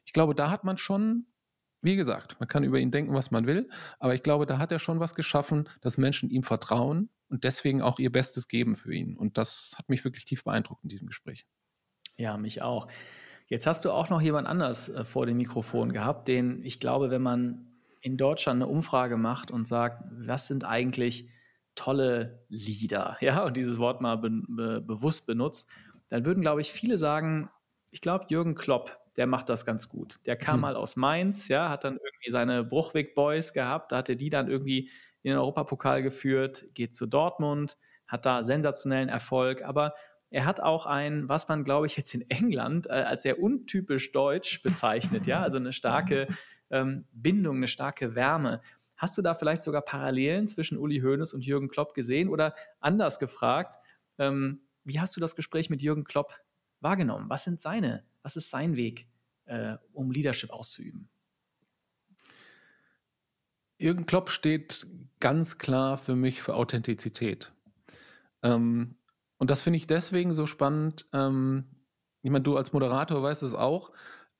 [0.05, 1.25] Ich glaube, da hat man schon
[1.83, 3.69] wie gesagt, man kann über ihn denken, was man will,
[3.99, 7.81] aber ich glaube, da hat er schon was geschaffen, dass Menschen ihm vertrauen und deswegen
[7.81, 9.17] auch ihr Bestes geben für ihn.
[9.17, 11.45] Und das hat mich wirklich tief beeindruckt in diesem Gespräch.
[12.15, 12.87] Ja, mich auch.
[13.47, 17.11] Jetzt hast du auch noch jemand anders äh, vor dem Mikrofon gehabt, den ich glaube,
[17.11, 17.67] wenn man
[18.01, 21.29] in Deutschland eine Umfrage macht und sagt, was sind eigentlich
[21.75, 25.67] tolle Lieder, ja, und dieses Wort mal be be bewusst benutzt,
[26.09, 27.49] dann würden, glaube ich, viele sagen,
[27.91, 30.19] ich glaube, Jürgen Klopp der macht das ganz gut.
[30.25, 30.61] Der kam hm.
[30.61, 34.49] mal aus Mainz, ja, hat dann irgendwie seine Bruchweg Boys gehabt, da hatte die dann
[34.49, 34.89] irgendwie
[35.21, 39.93] in den Europapokal geführt, geht zu Dortmund, hat da sensationellen Erfolg, aber
[40.29, 44.11] er hat auch ein, was man, glaube ich, jetzt in England äh, als sehr untypisch
[44.11, 46.27] deutsch bezeichnet, ja, also eine starke
[46.71, 48.61] ähm, Bindung, eine starke Wärme.
[48.95, 53.19] Hast du da vielleicht sogar Parallelen zwischen Uli Hoeneß und Jürgen Klopp gesehen oder anders
[53.19, 53.77] gefragt,
[54.17, 56.39] ähm, wie hast du das Gespräch mit Jürgen Klopp
[56.81, 57.29] wahrgenommen?
[57.29, 59.07] Was sind seine was ist sein Weg,
[59.45, 61.09] äh, um Leadership auszuüben?
[63.77, 64.87] Jürgen Klopp steht
[65.19, 67.53] ganz klar für mich für Authentizität.
[68.41, 68.95] Ähm,
[69.37, 71.07] und das finde ich deswegen so spannend.
[71.11, 71.65] Ähm,
[72.21, 73.91] ich meine, du als Moderator weißt es auch.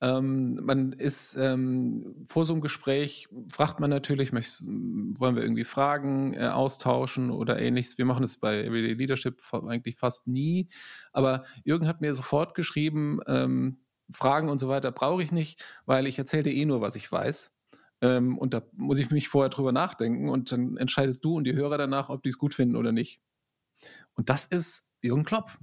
[0.03, 6.33] Ähm, man ist ähm, vor so einem Gespräch, fragt man natürlich, wollen wir irgendwie Fragen
[6.33, 7.97] äh, austauschen oder ähnliches.
[7.97, 10.67] Wir machen es bei Everyday Leadership eigentlich fast nie.
[11.13, 13.77] Aber Jürgen hat mir sofort geschrieben, ähm,
[14.11, 17.09] Fragen und so weiter brauche ich nicht, weil ich erzähle dir eh nur, was ich
[17.09, 17.53] weiß.
[18.01, 21.55] Ähm, und da muss ich mich vorher drüber nachdenken und dann entscheidest du und die
[21.55, 23.21] Hörer danach, ob die es gut finden oder nicht.
[24.15, 25.57] Und das ist Jürgen Klopp.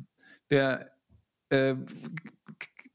[0.48, 0.92] Der
[1.50, 1.76] äh,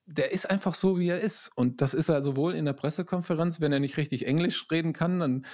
[0.05, 1.51] der ist einfach so, wie er ist.
[1.55, 5.19] Und das ist er sowohl in der Pressekonferenz, wenn er nicht richtig Englisch reden kann,
[5.19, 5.45] dann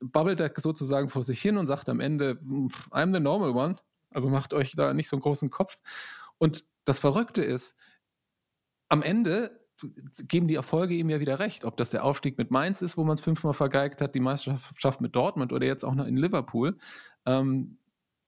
[0.00, 2.38] babbelt er sozusagen vor sich hin und sagt am Ende,
[2.90, 3.76] I'm the normal one.
[4.10, 5.78] Also macht euch da nicht so einen großen Kopf.
[6.38, 7.76] Und das Verrückte ist,
[8.88, 9.60] am Ende
[10.26, 11.64] geben die Erfolge ihm ja wieder recht.
[11.64, 15.00] Ob das der Aufstieg mit Mainz ist, wo man es fünfmal vergeigt hat, die Meisterschaft
[15.00, 16.78] mit Dortmund oder jetzt auch noch in Liverpool.
[17.26, 17.77] Ähm,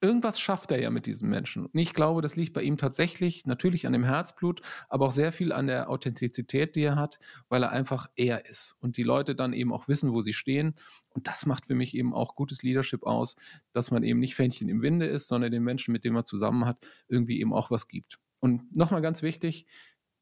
[0.00, 1.66] irgendwas schafft er ja mit diesem Menschen.
[1.66, 5.32] Und ich glaube, das liegt bei ihm tatsächlich natürlich an dem Herzblut, aber auch sehr
[5.32, 9.34] viel an der Authentizität, die er hat, weil er einfach er ist und die Leute
[9.34, 10.74] dann eben auch wissen, wo sie stehen.
[11.10, 13.36] Und das macht für mich eben auch gutes Leadership aus,
[13.72, 16.64] dass man eben nicht Fähnchen im Winde ist, sondern den Menschen, mit denen man zusammen
[16.64, 18.18] hat, irgendwie eben auch was gibt.
[18.40, 19.66] Und nochmal ganz wichtig,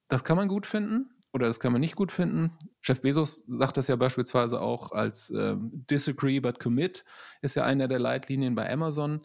[0.08, 2.56] das kann man gut finden, oder das kann man nicht gut finden.
[2.82, 7.04] Jeff Bezos sagt das ja beispielsweise auch als äh, Disagree but Commit,
[7.42, 9.20] ist ja einer der Leitlinien bei Amazon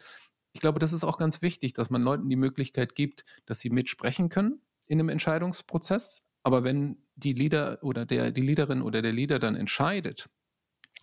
[0.53, 3.69] ich glaube, das ist auch ganz wichtig, dass man Leuten die Möglichkeit gibt, dass sie
[3.69, 6.23] mitsprechen können in einem Entscheidungsprozess.
[6.43, 10.29] Aber wenn die Leader oder der, die Leaderin oder der Leader dann entscheidet,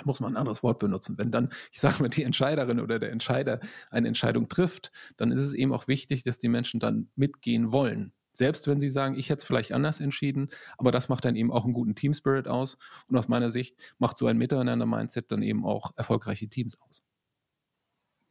[0.04, 1.18] muss man ein anderes Wort benutzen.
[1.18, 3.60] Wenn dann, ich sage mal, die Entscheiderin oder der Entscheider
[3.90, 8.12] eine Entscheidung trifft, dann ist es eben auch wichtig, dass die Menschen dann mitgehen wollen.
[8.32, 11.50] Selbst wenn sie sagen, ich hätte es vielleicht anders entschieden, aber das macht dann eben
[11.50, 12.78] auch einen guten Team Spirit aus.
[13.08, 17.02] Und aus meiner Sicht macht so ein Miteinander-Mindset dann eben auch erfolgreiche Teams aus.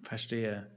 [0.02, 0.72] Verstehe.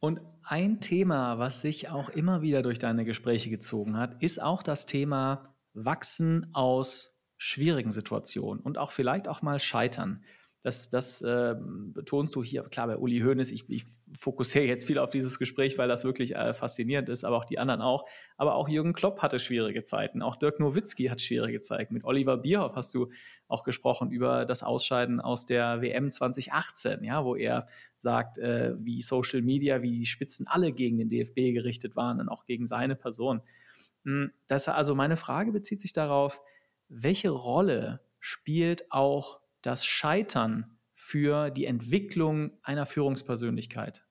[0.00, 4.62] Und ein Thema, was sich auch immer wieder durch deine Gespräche gezogen hat, ist auch
[4.62, 10.24] das Thema Wachsen aus schwierigen Situationen und auch vielleicht auch mal Scheitern.
[10.62, 13.52] Das, das äh, betonst du hier, klar, bei Uli Hoeneß.
[13.52, 13.84] Ich, ich,
[14.18, 17.60] fokussiere jetzt viel auf dieses Gespräch, weil das wirklich äh, faszinierend ist, aber auch die
[17.60, 18.06] anderen auch.
[18.36, 20.20] Aber auch Jürgen Klopp hatte schwierige Zeiten.
[20.20, 21.94] Auch Dirk Nowitzki hat schwierige Zeiten.
[21.94, 23.08] Mit Oliver Bierhoff hast du
[23.46, 27.66] auch gesprochen über das Ausscheiden aus der WM 2018, ja, wo er
[27.96, 32.28] sagt, äh, wie Social Media, wie die Spitzen alle gegen den DFB gerichtet waren und
[32.28, 33.42] auch gegen seine Person.
[34.04, 36.40] Hm, das, also meine Frage bezieht sich darauf,
[36.88, 44.06] welche Rolle spielt auch das Scheitern für die Entwicklung einer Führungspersönlichkeit?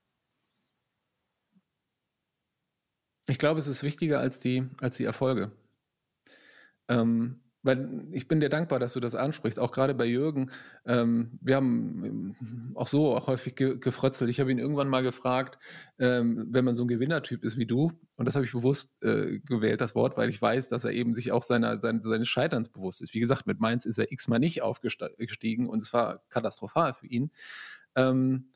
[3.26, 5.52] Ich glaube, es ist wichtiger als die, als die Erfolge.
[6.88, 10.52] Ähm, weil ich bin dir dankbar, dass du das ansprichst, auch gerade bei Jürgen.
[10.86, 14.30] Ähm, wir haben ähm, auch so auch häufig ge gefrötzelt.
[14.30, 15.58] Ich habe ihn irgendwann mal gefragt,
[16.00, 19.40] ähm, wenn man so ein Gewinnertyp ist wie du, und das habe ich bewusst äh,
[19.40, 22.70] gewählt, das Wort, weil ich weiß, dass er eben sich auch seiner, seine, seines Scheiterns
[22.70, 23.14] bewusst ist.
[23.14, 27.32] Wie gesagt, mit Mainz ist er x-mal nicht aufgestiegen und es war katastrophal für ihn.
[27.96, 28.50] Ähm,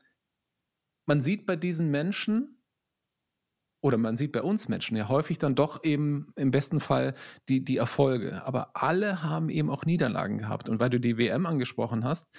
[1.06, 2.61] man sieht bei diesen Menschen,
[3.82, 7.14] oder man sieht bei uns Menschen ja häufig dann doch eben im besten Fall
[7.48, 8.44] die, die Erfolge.
[8.46, 10.68] Aber alle haben eben auch Niederlagen gehabt.
[10.68, 12.30] Und weil du die WM angesprochen hast,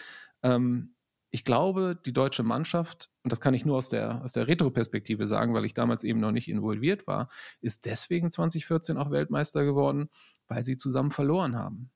[0.42, 0.96] ähm,
[1.32, 5.26] ich glaube, die deutsche Mannschaft, und das kann ich nur aus der, aus der Retro-Perspektive
[5.26, 7.28] sagen, weil ich damals eben noch nicht involviert war,
[7.60, 10.10] ist deswegen 2014 auch Weltmeister geworden,
[10.48, 11.92] weil sie zusammen verloren haben.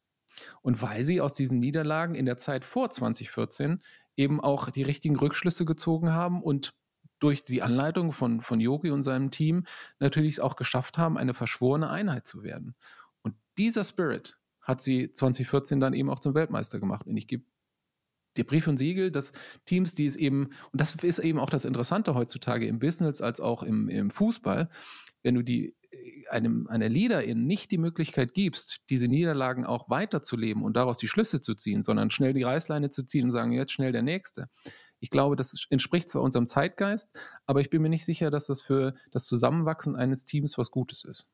[0.61, 3.81] Und weil sie aus diesen Niederlagen in der Zeit vor 2014
[4.17, 6.73] eben auch die richtigen Rückschlüsse gezogen haben und
[7.19, 9.65] durch die Anleitung von, von Yogi und seinem Team
[9.99, 12.75] natürlich auch geschafft haben, eine verschworene Einheit zu werden.
[13.21, 17.07] Und dieser Spirit hat sie 2014 dann eben auch zum Weltmeister gemacht.
[17.07, 17.45] Und ich gebe
[18.35, 19.31] dir Brief und Siegel, dass
[19.65, 23.41] Teams, die es eben, und das ist eben auch das Interessante heutzutage im Business als
[23.41, 24.69] auch im, im Fußball,
[25.23, 25.75] wenn du die
[26.29, 31.41] einem, einer Leaderin nicht die Möglichkeit gibst, diese Niederlagen auch weiterzuleben und daraus die Schlüsse
[31.41, 34.49] zu ziehen, sondern schnell die Reißleine zu ziehen und sagen, jetzt schnell der Nächste.
[34.99, 38.61] Ich glaube, das entspricht zwar unserem Zeitgeist, aber ich bin mir nicht sicher, dass das
[38.61, 41.29] für das Zusammenwachsen eines Teams was Gutes ist.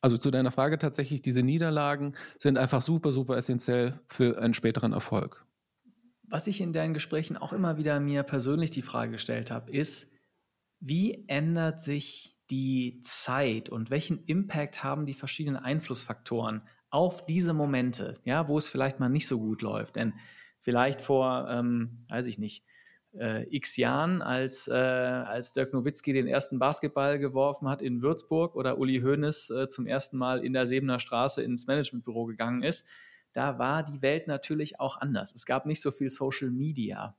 [0.00, 4.92] Also zu deiner Frage tatsächlich, diese Niederlagen sind einfach super, super essentiell für einen späteren
[4.92, 5.46] Erfolg.
[6.24, 10.12] Was ich in deinen Gesprächen auch immer wieder mir persönlich die Frage gestellt habe, ist,
[10.80, 18.14] wie ändert sich die Zeit und welchen Impact haben die verschiedenen Einflussfaktoren auf diese Momente,
[18.24, 19.96] ja, wo es vielleicht mal nicht so gut läuft?
[19.96, 20.14] Denn
[20.64, 22.64] vielleicht vor, ähm, weiß ich nicht,
[23.16, 28.56] äh, x Jahren, als, äh, als Dirk Nowitzki den ersten Basketball geworfen hat in Würzburg
[28.56, 32.84] oder Uli Hoeneß äh, zum ersten Mal in der Sebener Straße ins Managementbüro gegangen ist,
[33.32, 35.32] da war die Welt natürlich auch anders.
[35.34, 37.14] Es gab nicht so viel Social Media.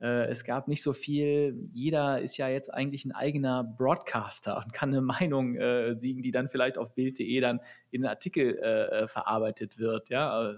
[0.00, 4.72] Äh, es gab nicht so viel, jeder ist ja jetzt eigentlich ein eigener Broadcaster und
[4.72, 7.60] kann eine Meinung äh, siegen, die dann vielleicht auf Bild.de dann
[7.90, 10.54] in einen Artikel äh, äh, verarbeitet wird, ja,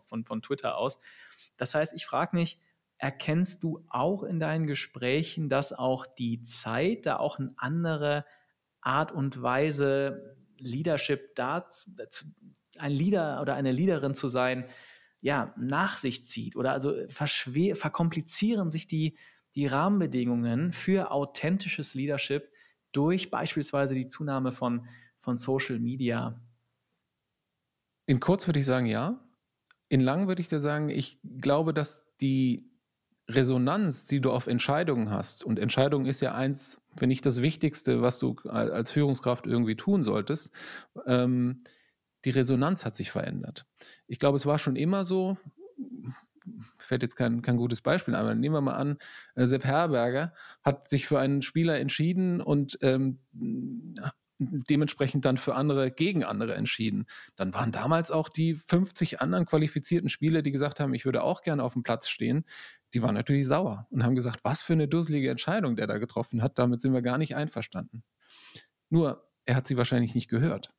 [0.00, 0.98] von, von Twitter aus.
[1.56, 2.58] Das heißt, ich frage mich,
[2.98, 8.24] erkennst du auch in deinen Gesprächen, dass auch die Zeit da auch eine andere
[8.80, 11.66] Art und Weise Leadership da,
[12.78, 14.68] ein Leader oder eine Leaderin zu sein,
[15.20, 19.16] ja, nach sich zieht oder also verkomplizieren sich die,
[19.54, 22.50] die Rahmenbedingungen für authentisches Leadership
[22.92, 24.86] durch beispielsweise die Zunahme von,
[25.18, 26.40] von Social Media?
[28.06, 29.20] In kurz würde ich sagen, ja.
[29.92, 32.64] In lang würde ich dir sagen, ich glaube, dass die
[33.28, 38.00] Resonanz, die du auf Entscheidungen hast, und Entscheidung ist ja eins, wenn nicht das Wichtigste,
[38.00, 40.50] was du als Führungskraft irgendwie tun solltest,
[41.04, 41.58] ähm,
[42.24, 43.66] die Resonanz hat sich verändert.
[44.06, 45.36] Ich glaube, es war schon immer so,
[46.78, 48.96] fällt jetzt kein, kein gutes Beispiel, aber nehmen wir mal an,
[49.34, 53.18] äh, Sepp Herberger hat sich für einen Spieler entschieden und ähm,
[54.38, 57.06] dementsprechend dann für andere gegen andere entschieden.
[57.36, 61.42] Dann waren damals auch die 50 anderen qualifizierten Spieler, die gesagt haben, ich würde auch
[61.42, 62.44] gerne auf dem Platz stehen,
[62.94, 66.42] die waren natürlich sauer und haben gesagt, was für eine dusselige Entscheidung der da getroffen
[66.42, 68.02] hat, damit sind wir gar nicht einverstanden.
[68.90, 70.72] Nur, er hat sie wahrscheinlich nicht gehört.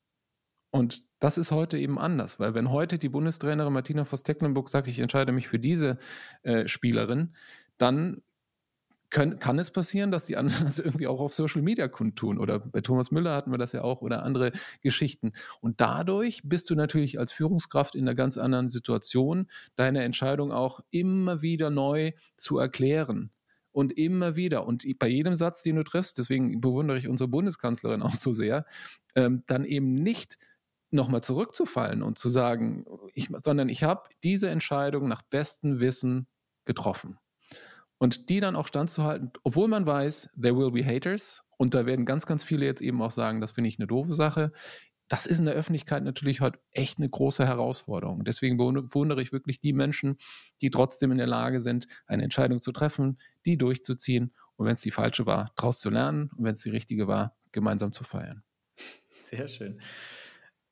[0.70, 4.98] Und das ist heute eben anders, weil wenn heute die Bundestrainerin Martina Voss-Tecklenburg sagt, ich
[4.98, 5.98] entscheide mich für diese
[6.42, 7.34] äh, Spielerin,
[7.78, 8.22] dann
[9.14, 12.38] können, kann es passieren, dass die anderen das irgendwie auch auf Social Media kundtun.
[12.38, 15.32] Oder bei Thomas Müller hatten wir das ja auch oder andere Geschichten.
[15.60, 19.46] Und dadurch bist du natürlich als Führungskraft in einer ganz anderen Situation,
[19.76, 23.30] deine Entscheidung auch immer wieder neu zu erklären
[23.70, 28.02] und immer wieder und bei jedem Satz, den du triffst, deswegen bewundere ich unsere Bundeskanzlerin
[28.02, 28.66] auch so sehr,
[29.14, 30.38] ähm, dann eben nicht
[30.90, 36.26] nochmal zurückzufallen und zu sagen, ich, sondern ich habe diese Entscheidung nach bestem Wissen
[36.64, 37.18] getroffen.
[38.04, 41.42] Und die dann auch standzuhalten, obwohl man weiß, there will be haters.
[41.56, 44.12] Und da werden ganz, ganz viele jetzt eben auch sagen, das finde ich eine doofe
[44.12, 44.52] Sache.
[45.08, 48.22] Das ist in der Öffentlichkeit natürlich heute echt eine große Herausforderung.
[48.22, 50.18] Deswegen bewundere ich wirklich die Menschen,
[50.60, 54.82] die trotzdem in der Lage sind, eine Entscheidung zu treffen, die durchzuziehen und wenn es
[54.82, 58.42] die falsche war, daraus zu lernen und wenn es die richtige war, gemeinsam zu feiern.
[59.22, 59.80] Sehr schön.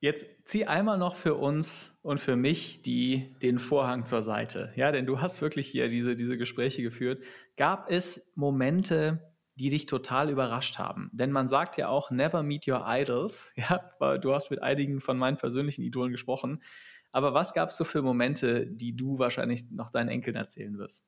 [0.02, 4.72] Jetzt zieh einmal noch für uns und für mich die, den Vorhang zur Seite.
[4.74, 7.22] Ja, denn du hast wirklich hier diese, diese Gespräche geführt.
[7.56, 11.08] Gab es Momente, die dich total überrascht haben?
[11.12, 13.52] Denn man sagt ja auch, never meet your idols.
[13.56, 16.64] Ja, du hast mit einigen von meinen persönlichen Idolen gesprochen.
[17.12, 21.06] Aber was gab es so für Momente, die du wahrscheinlich noch deinen Enkeln erzählen wirst?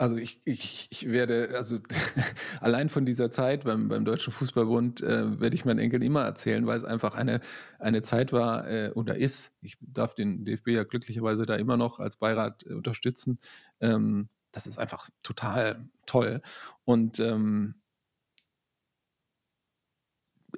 [0.00, 1.76] Also ich, ich, ich werde, also
[2.60, 6.64] allein von dieser Zeit beim, beim Deutschen Fußballbund äh, werde ich meinen Enkeln immer erzählen,
[6.68, 7.40] weil es einfach eine,
[7.80, 9.52] eine Zeit war äh, oder ist.
[9.60, 13.40] Ich darf den DFB ja glücklicherweise da immer noch als Beirat äh, unterstützen.
[13.80, 16.42] Ähm, das ist einfach total toll.
[16.84, 17.74] Und ähm,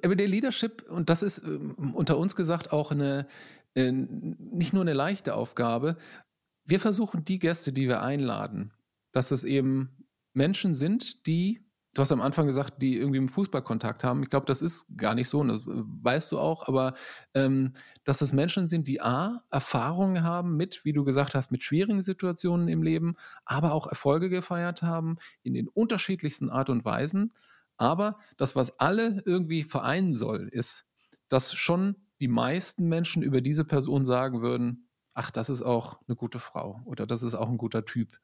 [0.03, 1.57] Everyday Leadership, und das ist äh,
[1.93, 3.27] unter uns gesagt auch eine,
[3.73, 5.97] äh, nicht nur eine leichte Aufgabe.
[6.63, 8.71] Wir versuchen die Gäste, die wir einladen,
[9.11, 11.61] dass es eben Menschen sind, die
[11.93, 14.23] du hast am Anfang gesagt, die irgendwie im Fußball Kontakt haben.
[14.23, 16.93] Ich glaube, das ist gar nicht so, und das äh, weißt du auch, aber
[17.33, 21.63] ähm, dass es Menschen sind, die A, Erfahrungen haben mit, wie du gesagt hast, mit
[21.63, 27.33] schwierigen Situationen im Leben, aber auch Erfolge gefeiert haben in den unterschiedlichsten Art und Weisen.
[27.77, 30.85] Aber das, was alle irgendwie vereinen soll, ist,
[31.29, 36.15] dass schon die meisten Menschen über diese Person sagen würden, ach, das ist auch eine
[36.15, 38.19] gute Frau oder das ist auch ein guter Typ.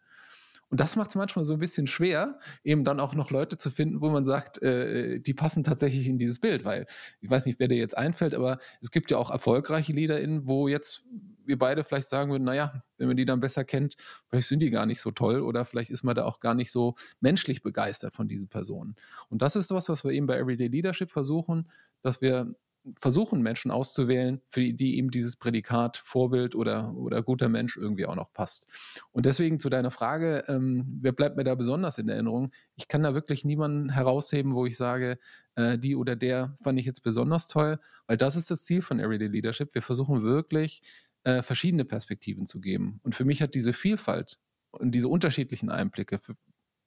[0.70, 3.72] Und das macht es manchmal so ein bisschen schwer, eben dann auch noch Leute zu
[3.72, 6.86] finden, wo man sagt, äh, die passen tatsächlich in dieses Bild, weil
[7.22, 10.68] ich weiß nicht, wer dir jetzt einfällt, aber es gibt ja auch erfolgreiche LeaderInnen, wo
[10.68, 11.06] jetzt
[11.46, 13.96] wir beide vielleicht sagen würden, naja, wenn man die dann besser kennt,
[14.28, 16.72] vielleicht sind die gar nicht so toll oder vielleicht ist man da auch gar nicht
[16.72, 18.96] so menschlich begeistert von diesen Personen.
[19.30, 21.70] Und das ist was, was wir eben bei Everyday Leadership versuchen,
[22.02, 22.54] dass wir
[23.02, 28.16] versuchen, Menschen auszuwählen, für die, eben dieses Prädikat Vorbild oder, oder guter Mensch irgendwie auch
[28.16, 28.68] noch passt.
[29.12, 32.52] Und deswegen zu deiner Frage, ähm, wer bleibt mir da besonders in Erinnerung?
[32.76, 35.20] Ich kann da wirklich niemanden herausheben, wo ich sage,
[35.56, 39.00] äh, die oder der fand ich jetzt besonders toll, weil das ist das Ziel von
[39.00, 39.74] Everyday Leadership.
[39.74, 40.82] Wir versuchen wirklich,
[41.24, 43.00] äh, verschiedene Perspektiven zu geben.
[43.04, 44.40] Und für mich hat diese Vielfalt
[44.72, 46.36] und diese unterschiedlichen Einblicke für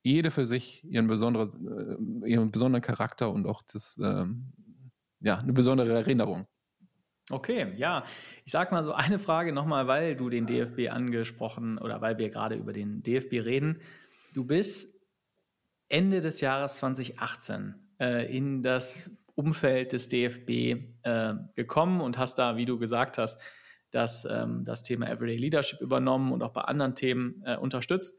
[0.02, 4.52] jede für sich ihren besonderen, äh, ihren besonderen Charakter und auch das, ähm,
[5.20, 6.46] ja, eine besondere Erinnerung.
[7.30, 8.04] Okay, ja.
[8.44, 12.28] Ich sag mal so eine Frage nochmal, weil du den DFB angesprochen oder weil wir
[12.28, 13.80] gerade über den DFB reden.
[14.34, 15.00] Du bist
[15.88, 20.50] Ende des Jahres 2018 äh, in das Umfeld des DFB
[21.02, 23.40] äh, gekommen und hast da, wie du gesagt hast,
[23.90, 28.18] das, ähm, das Thema Everyday Leadership übernommen und auch bei anderen Themen äh, unterstützt.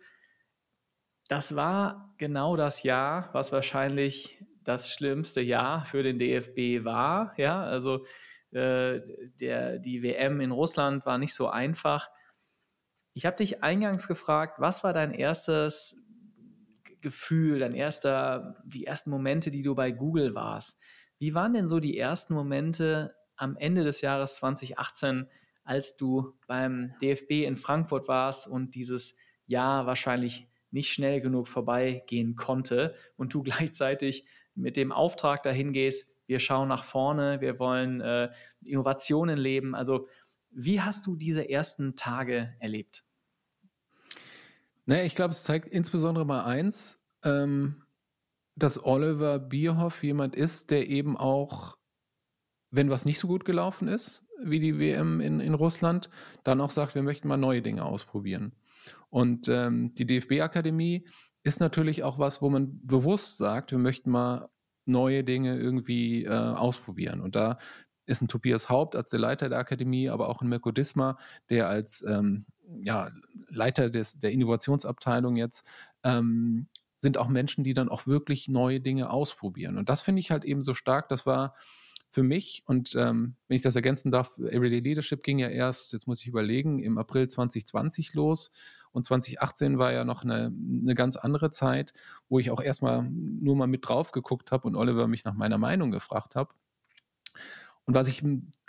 [1.28, 7.34] Das war genau das Jahr, was wahrscheinlich das schlimmste Jahr für den DFB war.
[7.38, 8.06] Ja, also
[8.52, 9.02] äh,
[9.40, 12.10] der, die WM in Russland war nicht so einfach.
[13.14, 15.98] Ich habe dich eingangs gefragt, was war dein erstes
[17.02, 20.80] Gefühl, dein erster, die ersten Momente, die du bei Google warst?
[21.18, 25.28] Wie waren denn so die ersten Momente am Ende des Jahres 2018,
[25.64, 32.36] als du beim DFB in Frankfurt warst und dieses Jahr wahrscheinlich nicht schnell genug vorbeigehen
[32.36, 34.26] konnte und du gleichzeitig
[34.56, 38.30] mit dem Auftrag dahin gehst, wir schauen nach vorne, wir wollen äh,
[38.66, 39.76] Innovationen leben.
[39.76, 40.08] Also
[40.50, 43.04] wie hast du diese ersten Tage erlebt?
[44.86, 47.84] Naja, ich glaube, es zeigt insbesondere mal eins, ähm,
[48.56, 51.78] dass Oliver Bierhoff jemand ist, der eben auch,
[52.70, 56.10] wenn was nicht so gut gelaufen ist, wie die WM in, in Russland,
[56.44, 58.54] dann auch sagt, wir möchten mal neue Dinge ausprobieren.
[59.10, 61.06] Und ähm, die DFB-Akademie
[61.44, 64.50] ist natürlich auch was, wo man bewusst sagt, wir möchten mal
[64.86, 67.22] neue Dinge irgendwie äh, ausprobieren.
[67.22, 67.58] Und da
[68.06, 71.18] ist ein Tobias Haupt als der Leiter der Akademie, aber auch ein Mirko Disma,
[71.50, 72.46] der als ähm,
[72.82, 73.12] ja,
[73.50, 75.66] Leiter des, der Innovationsabteilung jetzt,
[76.04, 79.78] ähm, sind auch Menschen, die dann auch wirklich neue Dinge ausprobieren.
[79.78, 81.10] Und das finde ich halt eben so stark.
[81.10, 81.56] Das war
[82.10, 86.08] für mich, und ähm, wenn ich das ergänzen darf, Everyday Leadership ging ja erst, jetzt
[86.08, 88.52] muss ich überlegen, im April 2020 los.
[88.92, 91.94] Und 2018 war ja noch eine, eine ganz andere Zeit,
[92.30, 95.58] wo ich auch erstmal nur mal mit drauf geguckt habe und Oliver mich nach meiner
[95.58, 96.54] Meinung gefragt habe.
[97.86, 98.24] Und was ich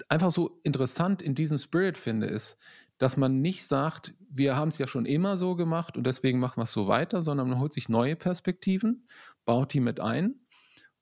[0.08, 2.56] einfach so interessant in diesem Spirit finde, ist,
[2.98, 6.58] dass man nicht sagt, wir haben es ja schon immer so gemacht und deswegen machen
[6.58, 9.06] wir es so weiter, sondern man holt sich neue Perspektiven,
[9.44, 10.41] baut die mit ein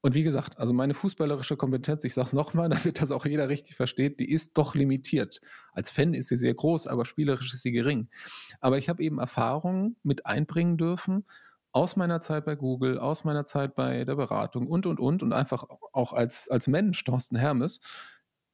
[0.02, 3.48] und wie gesagt, also meine fußballerische Kompetenz, ich sage es nochmal, damit das auch jeder
[3.48, 5.40] richtig versteht, die ist doch limitiert.
[5.72, 8.08] Als Fan ist sie sehr groß, aber spielerisch ist sie gering.
[8.60, 11.26] Aber ich habe eben Erfahrungen mit einbringen dürfen
[11.72, 15.32] aus meiner Zeit bei Google, aus meiner Zeit bei der Beratung und, und, und und
[15.32, 17.80] einfach auch als, als Mensch, Thorsten Hermes,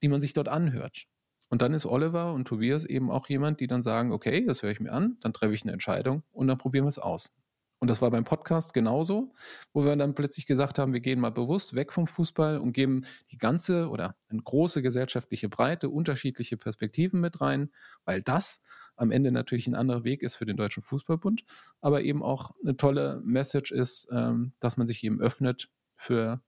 [0.02, 1.06] die man sich dort anhört.
[1.48, 4.72] Und dann ist Oliver und Tobias eben auch jemand, die dann sagen, okay, das höre
[4.72, 7.32] ich mir an, dann treffe ich eine Entscheidung und dann probieren wir es aus.
[7.78, 9.34] Und das war beim Podcast genauso,
[9.72, 13.04] wo wir dann plötzlich gesagt haben, wir gehen mal bewusst weg vom Fußball und geben
[13.30, 17.70] die ganze oder eine große gesellschaftliche Breite, unterschiedliche Perspektiven mit rein,
[18.04, 18.62] weil das
[18.96, 21.44] am Ende natürlich ein anderer Weg ist für den Deutschen Fußballbund,
[21.80, 26.40] aber eben auch eine tolle Message ist, ähm, dass man sich eben öffnet für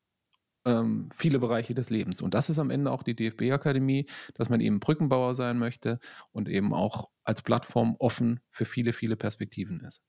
[0.65, 2.23] ähm, viele Bereiche des Lebens.
[2.23, 5.99] Und das ist am Ende auch die DFB-Akademie, dass man eben Brückenbauer sein möchte
[6.33, 10.03] und eben auch als Plattform offen für viele, viele Perspektiven ist.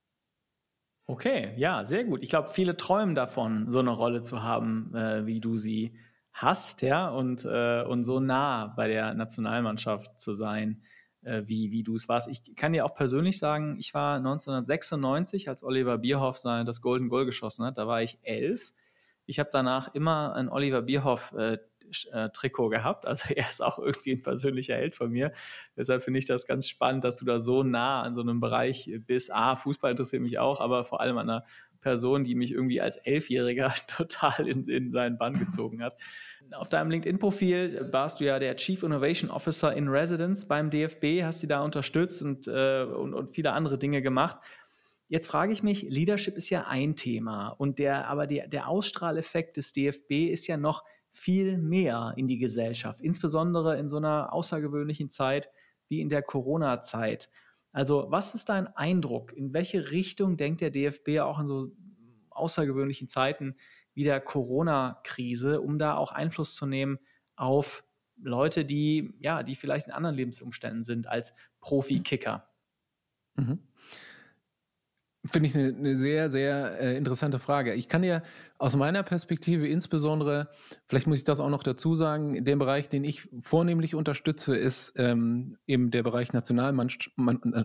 [1.10, 2.22] Okay, ja, sehr gut.
[2.22, 5.98] Ich glaube, viele träumen davon, so eine Rolle zu haben, äh, wie du sie
[6.34, 10.84] hast, ja, und, äh, und so nah bei der Nationalmannschaft zu sein,
[11.24, 12.28] äh, wie, wie du es warst.
[12.28, 17.10] Ich kann dir auch persönlich sagen, ich war 1996, als Oliver Bierhoff sein, das Golden
[17.10, 18.72] Goal geschossen hat, da war ich elf.
[19.26, 21.58] Ich habe danach immer ein Oliver Bierhoff äh,
[22.34, 23.06] Trikot gehabt.
[23.06, 25.32] Also er ist auch irgendwie ein persönlicher Held von mir.
[25.76, 28.92] Deshalb finde ich das ganz spannend, dass du da so nah an so einem Bereich
[29.06, 29.32] bist.
[29.34, 31.46] Ah, Fußball interessiert mich auch, aber vor allem an einer
[31.82, 35.96] Person, die mich irgendwie als Elfjähriger total in, in seinen Bann gezogen hat.
[36.52, 41.42] Auf deinem LinkedIn-Profil warst du ja der Chief Innovation Officer in Residence beim DFB, hast
[41.42, 44.38] sie da unterstützt und, äh, und, und viele andere Dinge gemacht.
[45.08, 49.58] Jetzt frage ich mich, Leadership ist ja ein Thema und der, aber der, der Ausstrahleffekt
[49.58, 50.84] des DFB ist ja noch
[51.20, 55.50] viel mehr in die Gesellschaft, insbesondere in so einer außergewöhnlichen Zeit
[55.88, 57.30] wie in der Corona-Zeit.
[57.72, 59.34] Also, was ist dein Eindruck?
[59.34, 61.72] In welche Richtung denkt der DFB auch in so
[62.30, 63.56] außergewöhnlichen Zeiten
[63.94, 67.00] wie der Corona-Krise, um da auch Einfluss zu nehmen
[67.36, 67.84] auf
[68.16, 72.50] Leute, die, ja, die vielleicht in anderen Lebensumständen sind als Profi-Kicker?
[73.36, 73.69] Mhm.
[75.26, 77.74] Finde ich eine, eine, sehr, sehr äh, interessante Frage.
[77.74, 78.22] Ich kann ja
[78.58, 80.50] aus meiner Perspektive insbesondere,
[80.88, 84.94] vielleicht muss ich das auch noch dazu sagen, den Bereich, den ich vornehmlich unterstütze, ist
[84.96, 87.12] ähm, eben der Bereich Nationalmannschaft.
[87.18, 87.64] Äh,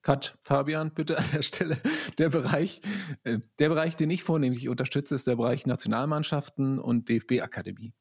[0.00, 1.78] Cut, Fabian, bitte an der Stelle.
[2.18, 2.80] Der Bereich,
[3.24, 7.92] äh, der Bereich, den ich vornehmlich unterstütze, ist der Bereich Nationalmannschaften und DFB-Akademie.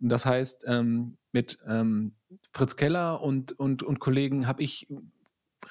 [0.00, 2.14] Das heißt, ähm, mit ähm,
[2.52, 4.88] Fritz Keller und, und, und Kollegen habe ich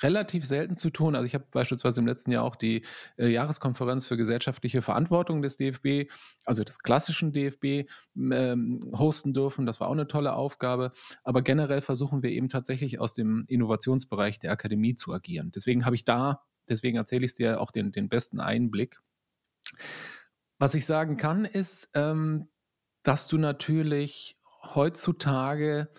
[0.02, 1.16] relativ selten zu tun.
[1.16, 2.86] Also ich habe beispielsweise im letzten Jahr auch die
[3.18, 6.12] äh, Jahreskonferenz für gesellschaftliche Verantwortung des DFB,
[6.46, 9.66] also des klassischen DFB, ähm, hosten dürfen.
[9.66, 10.92] Das war auch eine tolle Aufgabe.
[11.24, 15.52] Aber generell versuchen wir eben tatsächlich aus dem Innovationsbereich der Akademie zu agieren.
[15.54, 19.00] Deswegen habe ich da, deswegen erzähle ich es dir auch den, den besten Einblick.
[20.58, 22.50] Was ich sagen kann, ist, ähm,
[23.04, 25.90] dass du natürlich heutzutage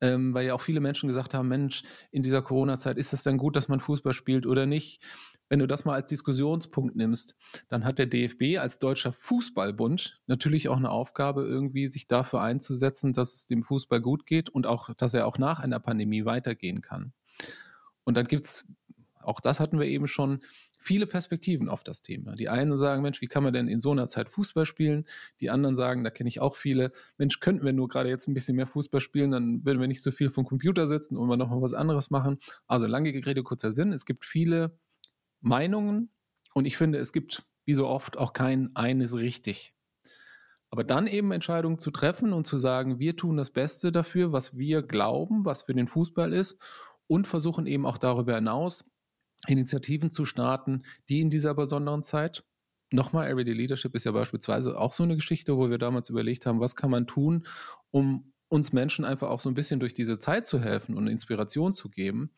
[0.00, 3.38] ähm, weil ja auch viele Menschen gesagt haben, Mensch, in dieser Corona-Zeit ist es denn
[3.38, 5.02] gut, dass man Fußball spielt oder nicht?
[5.48, 7.34] Wenn du das mal als Diskussionspunkt nimmst,
[7.68, 13.14] dann hat der DFB als deutscher Fußballbund natürlich auch eine Aufgabe, irgendwie sich dafür einzusetzen,
[13.14, 16.82] dass es dem Fußball gut geht und auch, dass er auch nach einer Pandemie weitergehen
[16.82, 17.12] kann.
[18.04, 18.66] Und dann gibt es,
[19.20, 20.40] auch das hatten wir eben schon,
[20.88, 22.34] viele Perspektiven auf das Thema.
[22.34, 25.04] Die einen sagen, Mensch, wie kann man denn in so einer Zeit Fußball spielen?
[25.38, 28.32] Die anderen sagen, da kenne ich auch viele, Mensch, könnten wir nur gerade jetzt ein
[28.32, 31.36] bisschen mehr Fußball spielen, dann würden wir nicht so viel vom Computer sitzen und wir
[31.36, 32.38] noch mal was anderes machen.
[32.66, 33.92] Also lange Rede, kurzer Sinn.
[33.92, 34.78] Es gibt viele
[35.42, 36.08] Meinungen
[36.54, 39.74] und ich finde, es gibt wie so oft auch kein eines richtig.
[40.70, 44.56] Aber dann eben Entscheidungen zu treffen und zu sagen, wir tun das Beste dafür, was
[44.56, 46.58] wir glauben, was für den Fußball ist
[47.06, 48.86] und versuchen eben auch darüber hinaus
[49.46, 52.44] Initiativen zu starten, die in dieser besonderen Zeit
[52.90, 56.60] Nochmal, Everyday Leadership ist ja beispielsweise auch so eine Geschichte, wo wir damals überlegt haben,
[56.60, 57.46] was kann man tun,
[57.90, 61.74] um uns Menschen einfach auch so ein bisschen durch diese Zeit zu helfen und Inspiration
[61.74, 62.30] zu geben.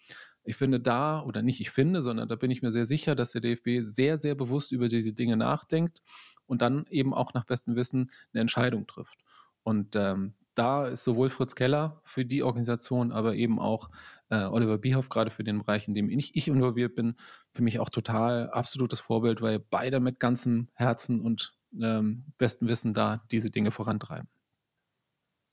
[0.43, 3.31] Ich finde da, oder nicht ich finde, sondern da bin ich mir sehr sicher, dass
[3.31, 6.03] der DFB sehr, sehr bewusst über diese Dinge nachdenkt
[6.47, 9.21] und dann eben auch nach bestem Wissen eine Entscheidung trifft.
[9.63, 13.89] Und ähm, da ist sowohl Fritz Keller für die Organisation, aber eben auch
[14.31, 17.17] äh, Oliver Bierhoff, gerade für den Bereich, in dem ich, ich involviert bin,
[17.53, 22.95] für mich auch total absolutes Vorbild, weil beide mit ganzem Herzen und ähm, bestem Wissen
[22.95, 24.29] da diese Dinge vorantreiben.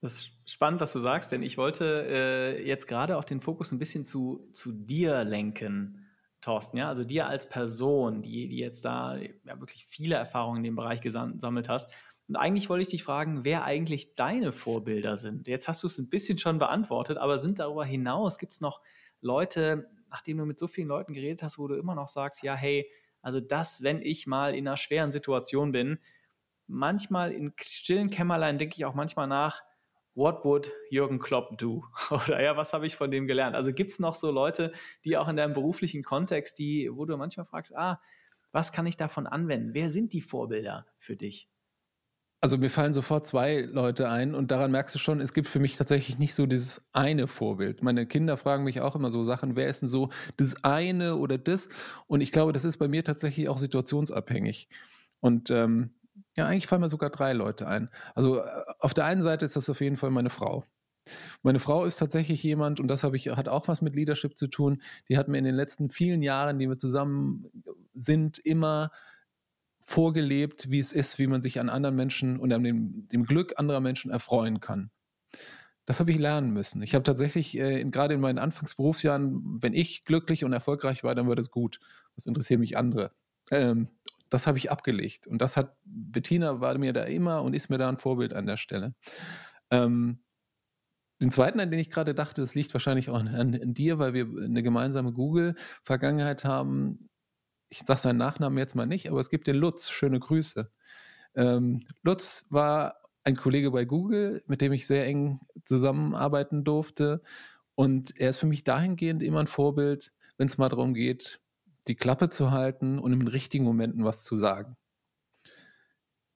[0.02, 3.72] Das ist spannend, was du sagst, denn ich wollte äh, jetzt gerade auch den Fokus
[3.72, 6.08] ein bisschen zu, zu dir lenken,
[6.42, 6.78] Thorsten.
[6.78, 6.88] Ja?
[6.88, 11.02] Also dir als Person, die, die jetzt da ja, wirklich viele Erfahrungen in dem Bereich
[11.02, 11.92] gesammelt hast.
[12.28, 15.48] Und eigentlich wollte ich dich fragen, wer eigentlich deine Vorbilder sind.
[15.48, 18.82] Jetzt hast du es ein bisschen schon beantwortet, aber sind darüber hinaus, gibt es noch
[19.22, 22.54] Leute, nachdem du mit so vielen Leuten geredet hast, wo du immer noch sagst, ja,
[22.54, 22.90] hey,
[23.22, 26.00] also das, wenn ich mal in einer schweren Situation bin,
[26.68, 29.64] manchmal in stillen Kämmerlein denke ich auch manchmal nach,
[30.14, 31.86] what would Jürgen Klopp do?
[32.10, 33.56] Oder ja, was habe ich von dem gelernt?
[33.56, 34.74] Also gibt es noch so Leute,
[35.06, 38.02] die auch in deinem beruflichen Kontext, die, wo du manchmal fragst, ah,
[38.52, 39.74] was kann ich davon anwenden?
[39.74, 41.50] Wer sind die Vorbilder für dich?
[42.40, 45.60] Also mir fallen sofort zwei Leute ein und daran merkst du schon, es gibt für
[45.60, 47.82] mich tatsächlich nicht so dieses eine Vorbild.
[47.82, 51.40] Meine Kinder fragen mich auch immer so Sachen, wer ist denn so das eine oder
[51.40, 51.68] das?
[52.06, 54.70] Und ich glaube, das ist bei mir tatsächlich auch situationsabhängig.
[55.20, 55.96] Und ähm,
[56.36, 57.90] ja, eigentlich fallen mir sogar drei Leute ein.
[58.14, 60.64] Also äh, auf der einen Seite ist das auf jeden Fall meine Frau.
[61.42, 64.48] Meine Frau ist tatsächlich jemand, und das habe ich, hat auch was mit Leadership zu
[64.48, 67.48] tun, die hat mir in den letzten vielen Jahren, die wir zusammen
[67.96, 68.92] sind, immer
[69.88, 73.54] vorgelebt, wie es ist, wie man sich an anderen Menschen und an dem, dem Glück
[73.58, 74.92] anderer Menschen erfreuen kann.
[75.86, 76.82] Das habe ich lernen müssen.
[76.82, 81.30] Ich habe tatsächlich, äh, gerade in meinen Anfangsberufsjahren, wenn ich glücklich und erfolgreich war, dann
[81.30, 81.80] war das gut.
[82.16, 83.12] Was interessieren mich andere?
[83.50, 83.88] Ähm,
[84.30, 85.26] das habe ich abgelegt.
[85.26, 88.46] Und das hat, Bettina war mir da immer und ist mir da ein Vorbild an
[88.46, 88.94] der Stelle.
[89.72, 90.20] Ähm,
[91.22, 94.14] den zweiten, an den ich gerade dachte, das liegt wahrscheinlich auch an, an dir, weil
[94.14, 97.07] wir eine gemeinsame Google-Vergangenheit haben,
[97.70, 100.72] ich sage seinen Nachnamen jetzt mal nicht, aber es gibt den Lutz, schöne Grüße.
[101.36, 107.22] Ähm, Lutz war ein Kollege bei Google, mit dem ich sehr eng zusammenarbeiten durfte.
[107.76, 111.42] Und er ist für mich dahingehend immer ein Vorbild, wenn es mal darum geht,
[111.88, 114.78] die Klappe zu halten und in den richtigen Momenten was zu sagen.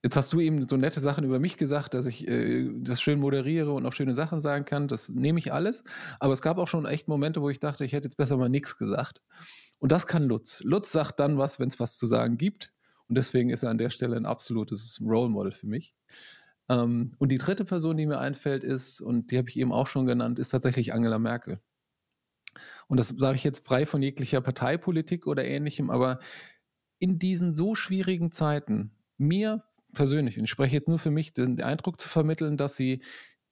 [0.03, 3.19] Jetzt hast du eben so nette Sachen über mich gesagt, dass ich äh, das schön
[3.19, 4.87] moderiere und auch schöne Sachen sagen kann.
[4.87, 5.83] Das nehme ich alles.
[6.19, 8.49] Aber es gab auch schon echt Momente, wo ich dachte, ich hätte jetzt besser mal
[8.49, 9.21] nichts gesagt.
[9.77, 10.61] Und das kann Lutz.
[10.63, 12.73] Lutz sagt dann was, wenn es was zu sagen gibt.
[13.07, 15.93] Und deswegen ist er an der Stelle ein absolutes Role Model für mich.
[16.69, 19.87] Ähm, und die dritte Person, die mir einfällt, ist, und die habe ich eben auch
[19.87, 21.59] schon genannt, ist tatsächlich Angela Merkel.
[22.87, 26.19] Und das sage ich jetzt frei von jeglicher Parteipolitik oder ähnlichem, aber
[26.99, 29.63] in diesen so schwierigen Zeiten, mir
[29.93, 33.01] persönlich, und ich spreche jetzt nur für mich, den Eindruck zu vermitteln, dass sie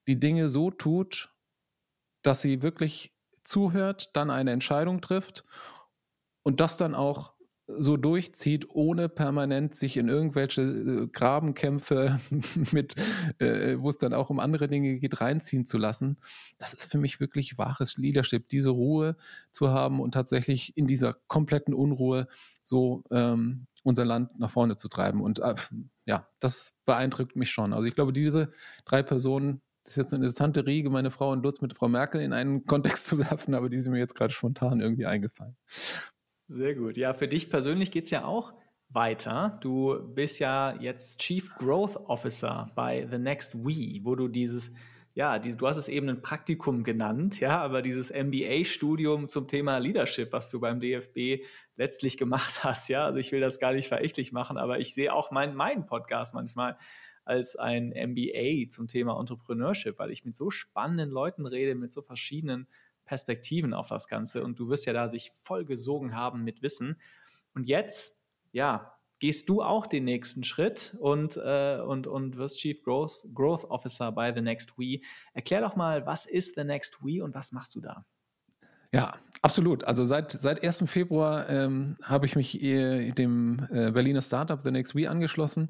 [0.08, 1.34] die Dinge so tut,
[2.22, 3.14] dass sie wirklich
[3.44, 5.44] zuhört, dann eine Entscheidung trifft
[6.44, 7.34] und das dann auch
[7.78, 12.20] so durchzieht, ohne permanent sich in irgendwelche äh, Grabenkämpfe
[12.72, 12.96] mit,
[13.38, 16.18] äh, wo es dann auch um andere Dinge geht, reinziehen zu lassen.
[16.58, 19.16] Das ist für mich wirklich wahres Leadership, diese Ruhe
[19.52, 22.28] zu haben und tatsächlich in dieser kompletten Unruhe
[22.64, 25.22] so ähm, unser Land nach vorne zu treiben.
[25.22, 25.56] Und äh,
[26.06, 27.74] ja, das beeindruckt mich schon.
[27.74, 28.52] Also ich glaube, diese
[28.86, 32.22] drei Personen, das ist jetzt eine interessante Riege, meine Frau und Lutz mit Frau Merkel
[32.22, 35.56] in einen Kontext zu werfen, aber die sind mir jetzt gerade spontan irgendwie eingefallen.
[36.48, 36.98] Sehr gut.
[36.98, 38.54] Ja, für dich persönlich geht es ja auch
[38.90, 39.60] weiter.
[39.62, 44.74] Du bist ja jetzt Chief Growth Officer bei The Next We, wo du dieses
[45.20, 49.78] ja, die, du hast es eben ein Praktikum genannt, ja, aber dieses MBA-Studium zum Thema
[49.78, 51.44] Leadership, was du beim DFB
[51.76, 55.14] letztlich gemacht hast, ja, also ich will das gar nicht verächtlich machen, aber ich sehe
[55.14, 56.78] auch mein, meinen Podcast manchmal
[57.26, 62.02] als ein MBA zum Thema Entrepreneurship, weil ich mit so spannenden Leuten rede, mit so
[62.02, 62.70] verschiedenen
[63.04, 66.96] Perspektiven auf das Ganze und du wirst ja da sich voll gesogen haben mit Wissen.
[67.54, 68.18] Und jetzt,
[68.54, 73.66] ja, gehst du auch den nächsten Schritt und, äh, und, und wirst Chief Growth, Growth
[73.66, 75.02] Officer bei The Next We.
[75.34, 78.06] Erklär doch mal, was ist The Next We und was machst du da?
[78.92, 79.84] Ja, absolut.
[79.84, 80.84] Also seit, seit 1.
[80.88, 85.70] Februar ähm, habe ich mich äh, dem äh, Berliner Startup The Next We angeschlossen.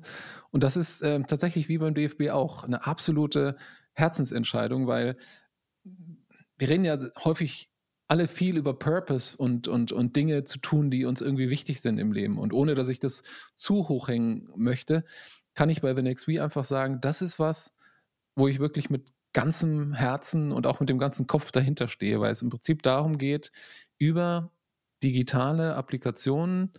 [0.52, 3.58] Und das ist äh, tatsächlich wie beim DFB auch eine absolute
[3.94, 5.18] Herzensentscheidung, weil
[6.58, 7.69] wir reden ja häufig
[8.10, 12.00] alle viel über Purpose und, und, und Dinge zu tun, die uns irgendwie wichtig sind
[12.00, 12.40] im Leben.
[12.40, 13.22] Und ohne dass ich das
[13.54, 15.06] zu hoch hängen möchte,
[15.54, 17.76] kann ich bei The Next We einfach sagen, das ist was,
[18.36, 22.32] wo ich wirklich mit ganzem Herzen und auch mit dem ganzen Kopf dahinter stehe, weil
[22.32, 23.52] es im Prinzip darum geht,
[24.00, 24.52] über
[25.04, 26.74] digitale Applikationen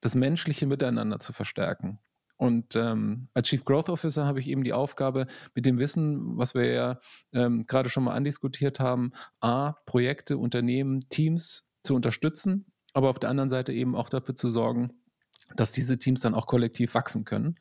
[0.00, 2.00] das menschliche Miteinander zu verstärken.
[2.36, 6.54] Und ähm, als Chief Growth Officer habe ich eben die Aufgabe, mit dem Wissen, was
[6.54, 7.00] wir ja
[7.32, 13.30] ähm, gerade schon mal andiskutiert haben, A, Projekte, Unternehmen, Teams zu unterstützen, aber auf der
[13.30, 14.92] anderen Seite eben auch dafür zu sorgen,
[15.56, 17.56] dass diese Teams dann auch kollektiv wachsen können.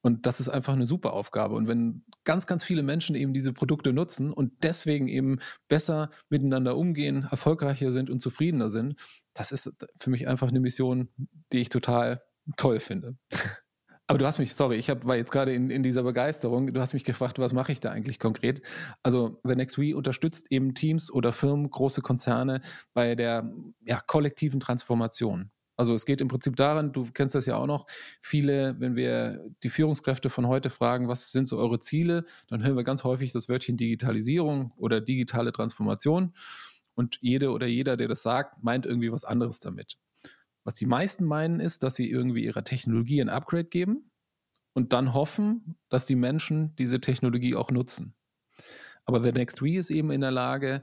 [0.00, 1.56] Und das ist einfach eine super Aufgabe.
[1.56, 6.76] Und wenn ganz, ganz viele Menschen eben diese Produkte nutzen und deswegen eben besser miteinander
[6.76, 8.94] umgehen, erfolgreicher sind und zufriedener sind,
[9.34, 11.08] das ist für mich einfach eine Mission,
[11.52, 12.22] die ich total
[12.56, 13.16] toll finde.
[14.08, 16.80] Aber du hast mich, sorry, ich hab, war jetzt gerade in, in dieser Begeisterung, du
[16.80, 18.62] hast mich gefragt, was mache ich da eigentlich konkret?
[19.02, 22.60] Also The Next We unterstützt eben Teams oder Firmen, große Konzerne
[22.94, 23.52] bei der
[23.84, 25.50] ja, kollektiven Transformation.
[25.76, 27.86] Also es geht im Prinzip daran, du kennst das ja auch noch,
[28.22, 32.76] viele, wenn wir die Führungskräfte von heute fragen, was sind so eure Ziele, dann hören
[32.76, 36.32] wir ganz häufig das Wörtchen Digitalisierung oder digitale Transformation.
[36.94, 39.98] Und jede oder jeder, der das sagt, meint irgendwie was anderes damit.
[40.66, 44.10] Was die meisten meinen, ist, dass sie irgendwie ihrer Technologie ein Upgrade geben
[44.74, 48.16] und dann hoffen, dass die Menschen diese Technologie auch nutzen.
[49.04, 50.82] Aber The Next We ist eben in der Lage,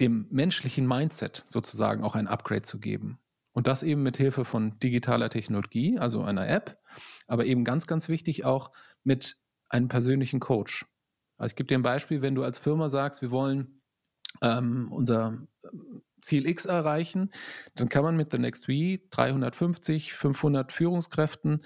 [0.00, 3.18] dem menschlichen Mindset sozusagen auch ein Upgrade zu geben.
[3.52, 6.78] Und das eben mit Hilfe von digitaler Technologie, also einer App,
[7.26, 8.70] aber eben ganz, ganz wichtig auch
[9.02, 9.38] mit
[9.70, 10.84] einem persönlichen Coach.
[11.38, 13.80] Also ich gebe dir ein Beispiel, wenn du als Firma sagst, wir wollen
[14.42, 15.46] ähm, unser
[16.22, 17.30] Ziel X erreichen,
[17.74, 21.62] dann kann man mit The Next We 350, 500 Führungskräften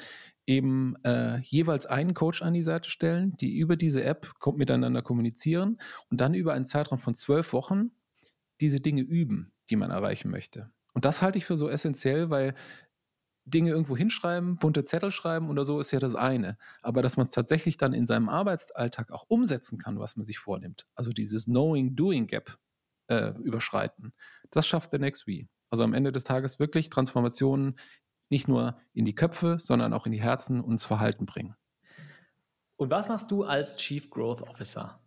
[0.47, 5.79] eben äh, jeweils einen Coach an die Seite stellen, die über diese App miteinander kommunizieren
[6.11, 7.91] und dann über einen Zeitraum von zwölf Wochen
[8.61, 10.71] diese Dinge üben, die man erreichen möchte.
[10.95, 12.55] Und das halte ich für so essentiell, weil
[13.45, 16.59] Dinge irgendwo hinschreiben, bunte Zettel schreiben oder so ist ja das eine.
[16.83, 20.39] Aber dass man es tatsächlich dann in seinem Arbeitsalltag auch umsetzen kann, was man sich
[20.39, 20.87] vornimmt.
[20.95, 22.59] Also dieses Knowing-Doing-Gap
[23.09, 24.13] äh, überschreiten.
[24.51, 25.49] Das schafft der Next We.
[25.71, 27.79] Also am Ende des Tages wirklich Transformationen
[28.29, 31.55] nicht nur in die Köpfe, sondern auch in die Herzen und ins Verhalten bringen.
[32.77, 35.01] Und was machst du als Chief Growth Officer?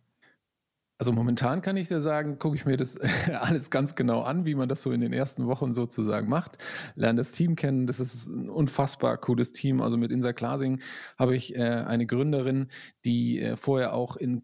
[1.01, 2.97] Also momentan kann ich dir sagen, gucke ich mir das
[3.33, 6.57] alles ganz genau an, wie man das so in den ersten Wochen sozusagen macht.
[6.95, 7.87] Lerne das Team kennen.
[7.87, 9.81] Das ist ein unfassbar cooles Team.
[9.81, 10.81] Also mit Insa Klasing
[11.17, 12.67] habe ich äh, eine Gründerin,
[13.05, 14.43] die äh, vorher auch in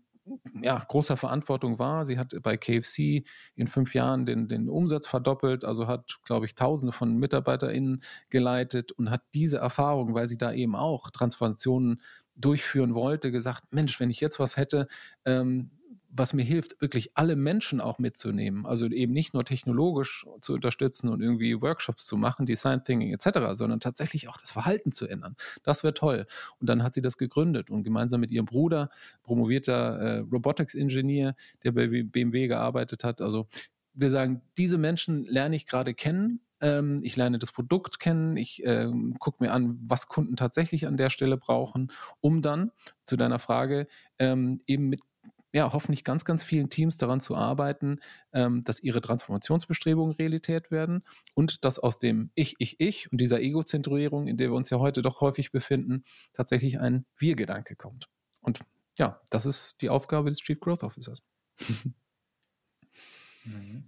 [0.61, 2.05] ja, großer Verantwortung war.
[2.05, 3.23] Sie hat bei KFC
[3.55, 8.91] in fünf Jahren den, den Umsatz verdoppelt, also hat, glaube ich, Tausende von MitarbeiterInnen geleitet
[8.91, 12.01] und hat diese Erfahrung, weil sie da eben auch Transformationen
[12.35, 14.87] durchführen wollte, gesagt, Mensch, wenn ich jetzt was hätte,
[15.25, 15.71] ähm,
[16.17, 18.65] was mir hilft, wirklich alle Menschen auch mitzunehmen.
[18.65, 23.39] Also eben nicht nur technologisch zu unterstützen und irgendwie Workshops zu machen, Design Thinking etc.,
[23.51, 25.35] sondern tatsächlich auch das Verhalten zu ändern.
[25.63, 26.25] Das wäre toll.
[26.59, 28.89] Und dann hat sie das gegründet und gemeinsam mit ihrem Bruder,
[29.23, 33.21] promovierter äh, Robotics-Ingenieur, der bei BMW gearbeitet hat.
[33.21, 33.47] Also
[33.93, 36.39] wir sagen, diese Menschen lerne ich gerade kennen.
[36.61, 38.37] Ähm, ich lerne das Produkt kennen.
[38.37, 41.91] Ich ähm, gucke mir an, was Kunden tatsächlich an der Stelle brauchen,
[42.21, 42.71] um dann
[43.05, 43.87] zu deiner Frage
[44.17, 45.01] ähm, eben mit
[45.55, 48.01] ja, hoffentlich ganz, ganz vielen Teams daran zu arbeiten,
[48.33, 51.01] ähm, dass ihre Transformationsbestrebungen Realität werden
[51.33, 54.79] und dass aus dem Ich, Ich, Ich und dieser Egozentrierung, in der wir uns ja
[54.79, 56.03] heute doch häufig befinden,
[56.33, 58.09] tatsächlich ein Wir-Gedanke kommt.
[58.41, 58.59] Und
[58.97, 61.23] ja, das ist die Aufgabe des Chief Growth Officers.
[63.47, 63.83] Mhm.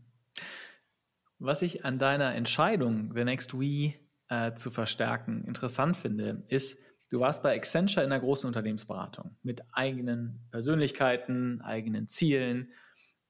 [1.39, 3.95] Was ich an deiner Entscheidung, The Next We
[4.29, 6.79] äh, zu verstärken, interessant finde, ist,
[7.09, 12.73] Du warst bei Accenture in einer großen Unternehmensberatung mit eigenen Persönlichkeiten, eigenen Zielen.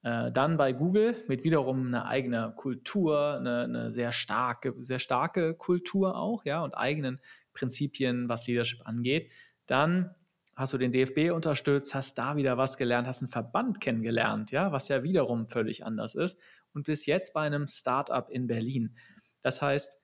[0.01, 5.53] Äh, dann bei Google mit wiederum einer eigenen Kultur, eine, eine, sehr starke, sehr starke
[5.53, 7.19] Kultur auch, ja, und eigenen
[7.53, 9.32] Prinzipien, was Leadership angeht.
[9.67, 10.15] Dann
[10.55, 14.71] hast du den DFB unterstützt, hast da wieder was gelernt, hast einen Verband kennengelernt, ja,
[14.71, 16.39] was ja wiederum völlig anders ist.
[16.73, 18.95] Und bis jetzt bei einem Startup in Berlin.
[19.43, 20.01] Das heißt,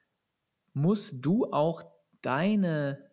[0.74, 1.82] musst du auch
[2.22, 3.13] deine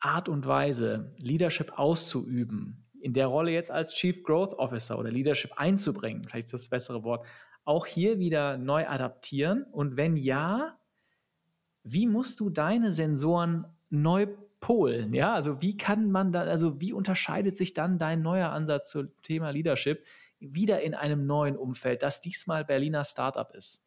[0.00, 5.52] Art und Weise, Leadership auszuüben, in der Rolle jetzt als Chief Growth Officer oder Leadership
[5.56, 7.26] einzubringen, vielleicht ist das, das bessere Wort,
[7.64, 9.64] auch hier wieder neu adaptieren?
[9.70, 10.78] Und wenn ja,
[11.82, 14.26] wie musst du deine Sensoren neu
[14.60, 15.14] polen?
[15.14, 19.14] Ja, also wie kann man da, also wie unterscheidet sich dann dein neuer Ansatz zum
[19.22, 20.04] Thema Leadership
[20.38, 23.84] wieder in einem neuen Umfeld, das diesmal Berliner Startup ist?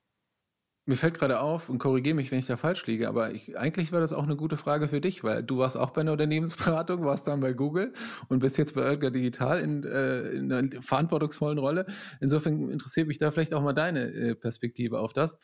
[0.86, 3.94] Mir fällt gerade auf und korrigiere mich, wenn ich da falsch liege, aber ich, eigentlich
[3.94, 7.06] war das auch eine gute Frage für dich, weil du warst auch bei einer Unternehmensberatung,
[7.06, 7.94] warst dann bei Google
[8.28, 11.86] und bist jetzt bei Oetker Digital in, äh, in einer verantwortungsvollen Rolle.
[12.20, 15.38] Insofern interessiert mich da vielleicht auch mal deine äh, Perspektive auf das.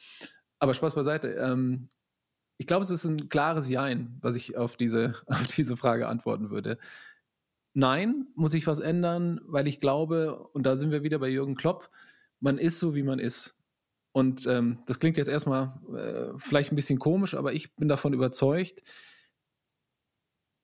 [0.59, 1.29] Aber Spaß beiseite.
[1.29, 1.87] Ähm,
[2.57, 6.49] ich glaube, es ist ein klares Jein, was ich auf diese, auf diese Frage antworten
[6.49, 6.77] würde.
[7.73, 11.55] Nein, muss ich was ändern, weil ich glaube, und da sind wir wieder bei Jürgen
[11.55, 11.89] Klopp,
[12.41, 13.58] man ist so, wie man ist.
[14.19, 18.11] Und ähm, das klingt jetzt erstmal äh, vielleicht ein bisschen komisch, aber ich bin davon
[18.11, 18.83] überzeugt,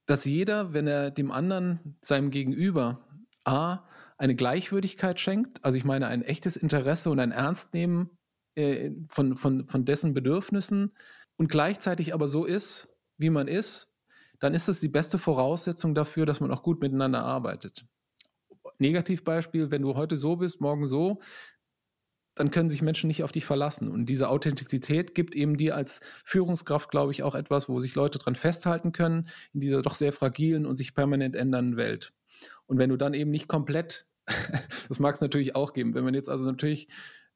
[0.07, 3.07] dass jeder, wenn er dem anderen, seinem Gegenüber,
[3.45, 3.87] A,
[4.17, 8.09] eine Gleichwürdigkeit schenkt, also ich meine ein echtes Interesse und ein Ernstnehmen
[8.55, 10.91] äh, von, von, von dessen Bedürfnissen
[11.37, 13.93] und gleichzeitig aber so ist, wie man ist,
[14.39, 17.85] dann ist das die beste Voraussetzung dafür, dass man auch gut miteinander arbeitet.
[18.79, 21.19] Negativbeispiel, wenn du heute so bist, morgen so,
[22.35, 23.89] dann können sich Menschen nicht auf dich verlassen.
[23.89, 28.19] Und diese Authentizität gibt eben dir als Führungskraft, glaube ich, auch etwas, wo sich Leute
[28.19, 32.13] dran festhalten können in dieser doch sehr fragilen und sich permanent ändernden Welt.
[32.67, 34.07] Und wenn du dann eben nicht komplett,
[34.87, 36.87] das mag es natürlich auch geben, wenn man jetzt also natürlich,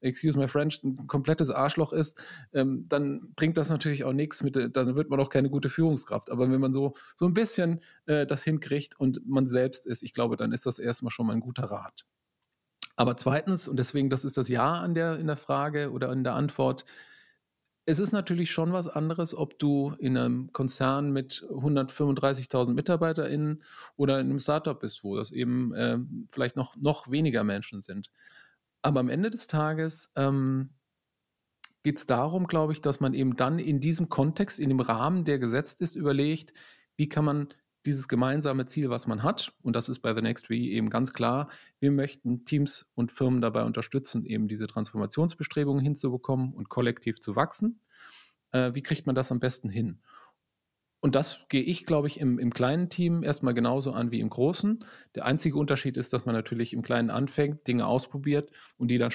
[0.02, 2.22] excuse my French, ein komplettes Arschloch ist,
[2.52, 6.30] ähm, dann bringt das natürlich auch nichts mit, dann wird man auch keine gute Führungskraft.
[6.30, 10.14] Aber wenn man so, so ein bisschen äh, das hinkriegt und man selbst ist, ich
[10.14, 12.06] glaube, dann ist das erstmal schon mal ein guter Rat.
[13.00, 16.22] Aber zweitens, und deswegen, das ist das Ja an der, in der Frage oder in
[16.22, 16.84] der Antwort,
[17.86, 23.62] es ist natürlich schon was anderes, ob du in einem Konzern mit 135.000 MitarbeiterInnen
[23.96, 25.96] oder in einem Startup bist, wo das eben äh,
[26.30, 28.10] vielleicht noch, noch weniger Menschen sind.
[28.82, 30.74] Aber am Ende des Tages ähm,
[31.82, 35.24] geht es darum, glaube ich, dass man eben dann in diesem Kontext, in dem Rahmen,
[35.24, 36.52] der gesetzt ist, überlegt,
[36.98, 37.48] wie kann man
[37.86, 41.12] dieses gemeinsame Ziel, was man hat, und das ist bei The Next Tree eben ganz
[41.12, 47.36] klar, wir möchten Teams und Firmen dabei unterstützen, eben diese Transformationsbestrebungen hinzubekommen und kollektiv zu
[47.36, 47.80] wachsen.
[48.52, 50.00] Äh, wie kriegt man das am besten hin?
[51.00, 54.28] Und das gehe ich, glaube ich, im, im kleinen Team erstmal genauso an wie im
[54.28, 54.84] großen.
[55.14, 59.10] Der einzige Unterschied ist, dass man natürlich im Kleinen anfängt, Dinge ausprobiert und die dann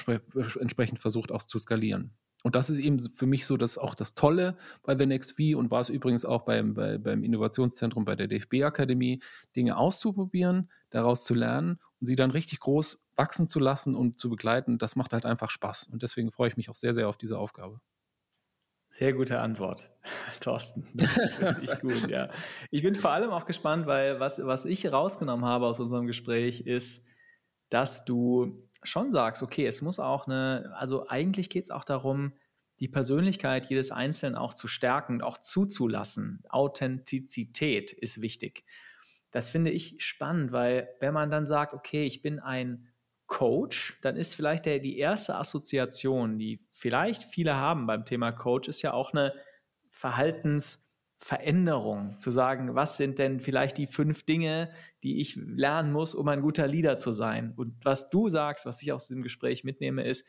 [0.58, 2.10] entsprechend versucht auch zu skalieren.
[2.46, 5.58] Und das ist eben für mich so das auch das Tolle bei The Next V
[5.58, 9.20] und war es übrigens auch beim, bei, beim Innovationszentrum bei der DFB-Akademie,
[9.56, 14.30] Dinge auszuprobieren, daraus zu lernen und sie dann richtig groß wachsen zu lassen und zu
[14.30, 14.78] begleiten.
[14.78, 15.88] Das macht halt einfach Spaß.
[15.92, 17.80] Und deswegen freue ich mich auch sehr, sehr auf diese Aufgabe.
[18.90, 19.90] Sehr gute Antwort,
[20.40, 20.86] Thorsten.
[20.94, 21.18] Das
[21.62, 22.30] ich gut, ja.
[22.70, 26.60] Ich bin vor allem auch gespannt, weil was, was ich rausgenommen habe aus unserem Gespräch
[26.60, 27.04] ist,
[27.70, 32.32] dass du schon sagst, okay, es muss auch eine, also eigentlich geht es auch darum,
[32.80, 36.42] die Persönlichkeit jedes Einzelnen auch zu stärken und auch zuzulassen.
[36.48, 38.64] Authentizität ist wichtig.
[39.30, 42.88] Das finde ich spannend, weil wenn man dann sagt, okay, ich bin ein
[43.26, 48.68] Coach, dann ist vielleicht der, die erste Assoziation, die vielleicht viele haben beim Thema Coach,
[48.68, 49.34] ist ja auch eine
[51.18, 52.18] Verhaltensveränderung.
[52.18, 54.70] Zu sagen, was sind denn vielleicht die fünf Dinge,
[55.02, 57.52] die ich lernen muss, um ein guter Leader zu sein?
[57.56, 60.26] Und was du sagst, was ich aus diesem Gespräch mitnehme, ist,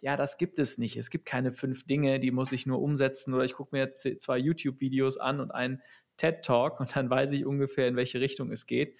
[0.00, 0.96] ja, das gibt es nicht.
[0.96, 4.06] Es gibt keine fünf Dinge, die muss ich nur umsetzen oder ich gucke mir jetzt
[4.20, 5.80] zwei YouTube-Videos an und einen
[6.18, 8.96] TED-Talk und dann weiß ich ungefähr, in welche Richtung es geht.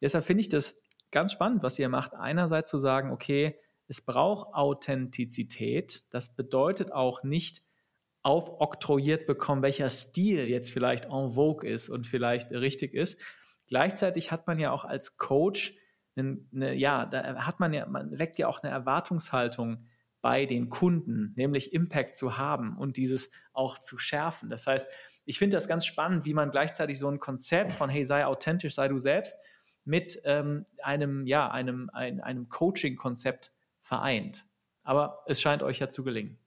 [0.00, 0.80] Deshalb finde ich das
[1.10, 2.14] ganz spannend, was ihr macht.
[2.14, 3.58] Einerseits zu sagen, okay,
[3.88, 6.04] es braucht Authentizität.
[6.10, 7.65] Das bedeutet auch nicht
[8.26, 13.20] aufoktroyiert bekommen, welcher Stil jetzt vielleicht en vogue ist und vielleicht richtig ist.
[13.68, 15.76] Gleichzeitig hat man ja auch als Coach,
[16.16, 19.86] eine, eine, ja, da hat man ja, man weckt ja auch eine Erwartungshaltung
[20.22, 24.50] bei den Kunden, nämlich Impact zu haben und dieses auch zu schärfen.
[24.50, 24.88] Das heißt,
[25.24, 28.74] ich finde das ganz spannend, wie man gleichzeitig so ein Konzept von hey, sei authentisch,
[28.74, 29.38] sei du selbst
[29.84, 33.52] mit ähm, einem, ja, einem, ein, einem Coaching-Konzept
[33.82, 34.46] vereint.
[34.82, 36.40] Aber es scheint euch ja zu gelingen.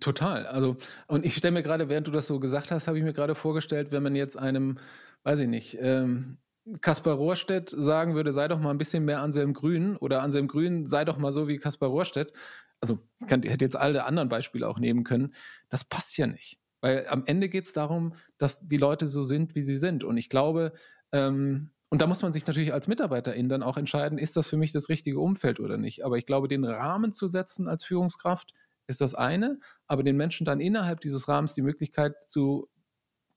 [0.00, 0.46] Total.
[0.46, 3.12] Also, und ich stelle mir gerade, während du das so gesagt hast, habe ich mir
[3.12, 4.78] gerade vorgestellt, wenn man jetzt einem,
[5.22, 6.38] weiß ich nicht, ähm,
[6.80, 10.86] Kaspar Rohrstedt sagen würde, sei doch mal ein bisschen mehr Anselm Grün oder Anselm Grün
[10.86, 12.32] sei doch mal so wie Kaspar Rohrstedt.
[12.80, 15.34] Also, ich hätte jetzt alle anderen Beispiele auch nehmen können.
[15.68, 16.58] Das passt ja nicht.
[16.80, 20.04] Weil am Ende geht es darum, dass die Leute so sind, wie sie sind.
[20.04, 20.72] Und ich glaube,
[21.12, 24.56] ähm, und da muss man sich natürlich als Mitarbeiterin dann auch entscheiden, ist das für
[24.56, 26.04] mich das richtige Umfeld oder nicht.
[26.04, 28.52] Aber ich glaube, den Rahmen zu setzen als Führungskraft
[28.86, 32.68] ist das eine, aber den Menschen dann innerhalb dieses Rahmens die Möglichkeit zu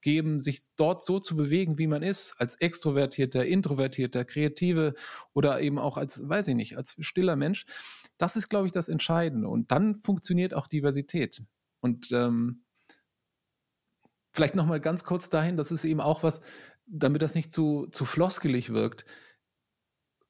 [0.02, 4.94] geben, sich dort so zu bewegen, wie man ist, als extrovertierter, introvertierter, kreative
[5.34, 7.66] oder eben auch als, weiß ich nicht, als stiller Mensch.
[8.18, 9.48] Das ist, glaube ich, das Entscheidende.
[9.48, 11.44] Und dann funktioniert auch Diversität.
[11.82, 12.64] Und ähm,
[14.32, 16.42] vielleicht nochmal ganz kurz dahin, das ist eben auch was,
[16.86, 19.06] damit das nicht zu, zu floskelig wirkt,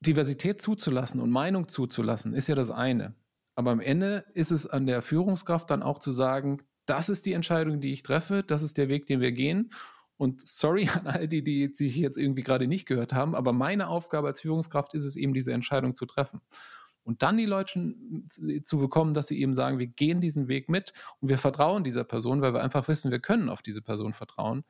[0.01, 3.15] Diversität zuzulassen und Meinung zuzulassen, ist ja das eine.
[3.59, 7.33] Aber am Ende ist es an der Führungskraft dann auch zu sagen, das ist die
[7.33, 9.73] Entscheidung, die ich treffe, das ist der Weg, den wir gehen.
[10.15, 13.89] Und sorry an all die, die sich jetzt irgendwie gerade nicht gehört haben, aber meine
[13.89, 16.39] Aufgabe als Führungskraft ist es eben, diese Entscheidung zu treffen.
[17.03, 17.95] Und dann die Leute
[18.63, 22.05] zu bekommen, dass sie eben sagen, wir gehen diesen Weg mit und wir vertrauen dieser
[22.05, 24.63] Person, weil wir einfach wissen, wir können auf diese Person vertrauen.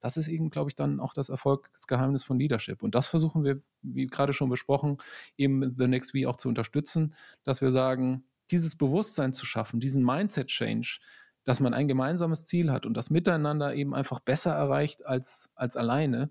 [0.00, 2.82] Das ist eben, glaube ich, dann auch das Erfolgsgeheimnis von Leadership.
[2.82, 4.98] Und das versuchen wir, wie gerade schon besprochen,
[5.38, 8.24] eben The Next We auch zu unterstützen, dass wir sagen,
[8.54, 11.00] dieses Bewusstsein zu schaffen, diesen Mindset-Change,
[11.44, 15.76] dass man ein gemeinsames Ziel hat und das Miteinander eben einfach besser erreicht als, als
[15.76, 16.30] alleine,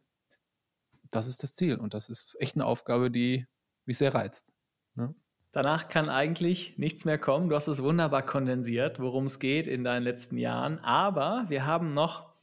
[1.12, 1.76] das ist das Ziel.
[1.76, 3.46] Und das ist echt eine Aufgabe, die
[3.86, 4.54] mich sehr reizt.
[4.96, 5.14] Ne?
[5.52, 7.50] Danach kann eigentlich nichts mehr kommen.
[7.50, 10.80] Du hast es wunderbar kondensiert, worum es geht in deinen letzten Jahren.
[10.80, 12.34] Aber wir haben noch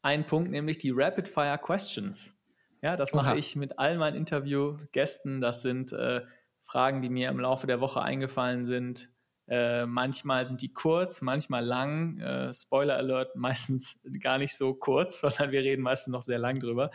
[0.00, 2.38] einen Punkt, nämlich die Rapid Fire Questions.
[2.80, 3.36] Ja, das mache Aha.
[3.36, 5.40] ich mit all meinen Interviewgästen.
[5.40, 6.22] Das sind äh,
[6.60, 9.10] Fragen, die mir im Laufe der Woche eingefallen sind.
[9.46, 12.18] Äh, manchmal sind die kurz, manchmal lang.
[12.18, 16.58] Äh, Spoiler Alert, meistens gar nicht so kurz, sondern wir reden meistens noch sehr lang
[16.58, 16.90] drüber.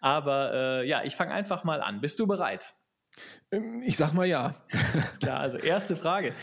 [0.00, 2.00] Aber äh, ja, ich fange einfach mal an.
[2.00, 2.74] Bist du bereit?
[3.50, 4.54] Ähm, ich sag mal ja.
[4.92, 6.34] Alles klar, also erste Frage.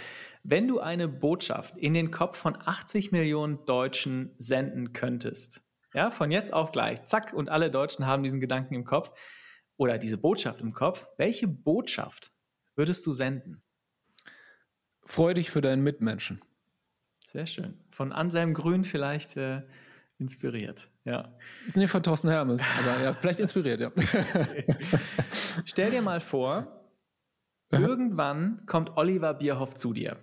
[0.44, 5.62] Wenn du eine Botschaft in den Kopf von 80 Millionen Deutschen senden könntest,
[5.94, 9.12] ja, von jetzt auf gleich, zack, und alle Deutschen haben diesen Gedanken im Kopf
[9.78, 12.32] oder diese Botschaft im Kopf, welche Botschaft
[12.76, 13.63] würdest du senden?
[15.06, 16.42] Freu dich für deinen Mitmenschen.
[17.26, 17.74] Sehr schön.
[17.90, 19.64] Von Anselm Grün vielleicht äh,
[20.20, 21.34] inspiriert, ja.
[21.74, 23.88] Nee, von Thorsten Hermes, aber ja, vielleicht inspiriert, ja.
[23.88, 24.66] Okay.
[25.66, 26.84] Stell dir mal vor,
[27.72, 30.18] irgendwann kommt Oliver Bierhoff zu dir.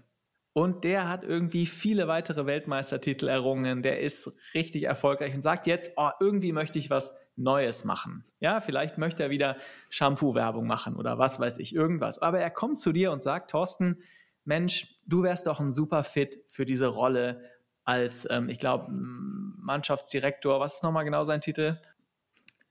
[0.52, 3.82] Und der hat irgendwie viele weitere Weltmeistertitel errungen.
[3.82, 8.24] Der ist richtig erfolgreich und sagt jetzt, oh, irgendwie möchte ich was Neues machen.
[8.40, 9.56] Ja, vielleicht möchte er wieder
[9.90, 12.18] Shampoo-Werbung machen oder was weiß ich, irgendwas.
[12.18, 14.02] Aber er kommt zu dir und sagt, Thorsten,
[14.44, 17.42] Mensch, du wärst doch ein super Fit für diese Rolle
[17.84, 20.60] als, ähm, ich glaube, Mannschaftsdirektor.
[20.60, 21.78] Was ist nochmal genau sein Titel?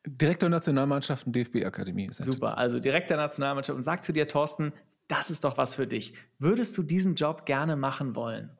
[0.05, 2.09] Direktor Nationalmannschaften DFB-Akademie.
[2.11, 4.73] Super, also Direktor Nationalmannschaft und sagt zu dir, Thorsten,
[5.07, 6.13] das ist doch was für dich.
[6.37, 8.51] Würdest du diesen Job gerne machen wollen?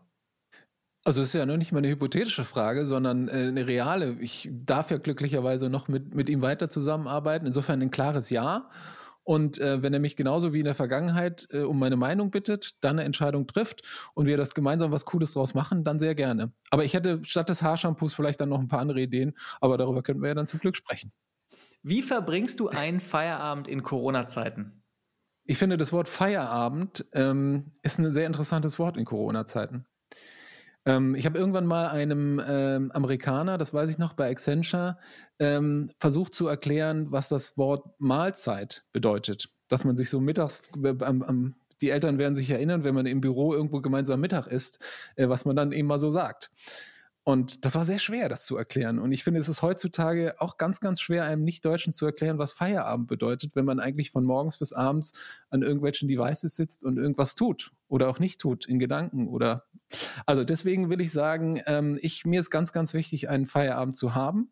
[1.05, 4.18] Also es ist ja noch nicht mal eine hypothetische Frage, sondern äh, eine reale.
[4.20, 7.45] Ich darf ja glücklicherweise noch mit, mit ihm weiter zusammenarbeiten.
[7.45, 8.70] Insofern ein klares Ja.
[9.30, 12.84] Und äh, wenn er mich genauso wie in der Vergangenheit äh, um meine Meinung bittet,
[12.84, 13.84] dann eine Entscheidung trifft
[14.15, 16.51] und wir das gemeinsam was Cooles draus machen, dann sehr gerne.
[16.71, 20.01] Aber ich hätte statt des Haarshampoos vielleicht dann noch ein paar andere Ideen, aber darüber
[20.01, 21.11] könnten wir ja dann zum Glück sprechen.
[21.84, 24.80] Wie verbringst du einen Feierabend in Corona-Zeiten?
[25.49, 29.86] ich finde, das Wort Feierabend ähm, ist ein sehr interessantes Wort in Corona-Zeiten.
[30.86, 34.97] Ähm, ich habe irgendwann mal einem ähm, Amerikaner, das weiß ich noch, bei Accenture,
[35.39, 39.49] ähm, versucht zu erklären, was das Wort Mahlzeit bedeutet.
[39.67, 43.05] Dass man sich so mittags äh, am, am die Eltern werden sich erinnern, wenn man
[43.05, 44.84] im Büro irgendwo gemeinsam Mittag isst,
[45.15, 46.51] äh, was man dann eben mal so sagt.
[47.30, 48.97] Und das war sehr schwer, das zu erklären.
[48.97, 52.53] Und ich finde, es ist heutzutage auch ganz, ganz schwer, einem Nicht-Deutschen zu erklären, was
[52.53, 55.11] Feierabend bedeutet, wenn man eigentlich von morgens bis abends
[55.51, 59.65] an irgendwelchen Devices sitzt und irgendwas tut oder auch nicht tut, in Gedanken oder.
[60.25, 64.15] Also deswegen will ich sagen, ähm, ich, mir ist ganz, ganz wichtig, einen Feierabend zu
[64.15, 64.49] haben.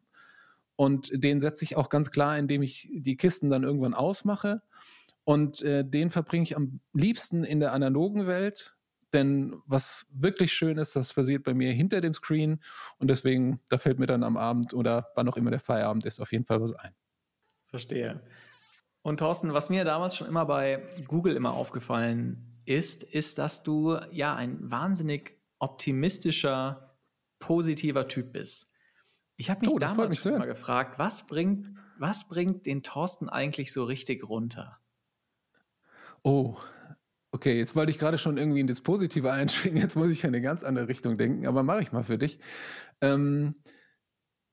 [0.76, 4.62] Und den setze ich auch ganz klar, indem ich die Kisten dann irgendwann ausmache.
[5.24, 8.77] Und äh, den verbringe ich am liebsten in der analogen Welt,
[9.14, 12.60] denn was wirklich schön ist, das passiert bei mir hinter dem Screen
[12.98, 16.20] und deswegen, da fällt mir dann am Abend oder wann auch immer der Feierabend ist,
[16.20, 16.94] auf jeden Fall was ein.
[17.68, 18.22] Verstehe.
[19.02, 23.98] Und Thorsten, was mir damals schon immer bei Google immer aufgefallen ist, ist, dass du
[24.12, 26.98] ja ein wahnsinnig optimistischer,
[27.40, 28.70] positiver Typ bist.
[29.38, 33.30] Ich habe mich oh, damals mich schon immer gefragt, was bringt, was bringt den Thorsten
[33.30, 34.80] eigentlich so richtig runter?
[36.24, 36.58] Oh,
[37.38, 39.80] Okay, jetzt wollte ich gerade schon irgendwie in das Positive einschwingen.
[39.80, 42.40] Jetzt muss ich in eine ganz andere Richtung denken, aber mache ich mal für dich.
[43.00, 43.54] Ähm,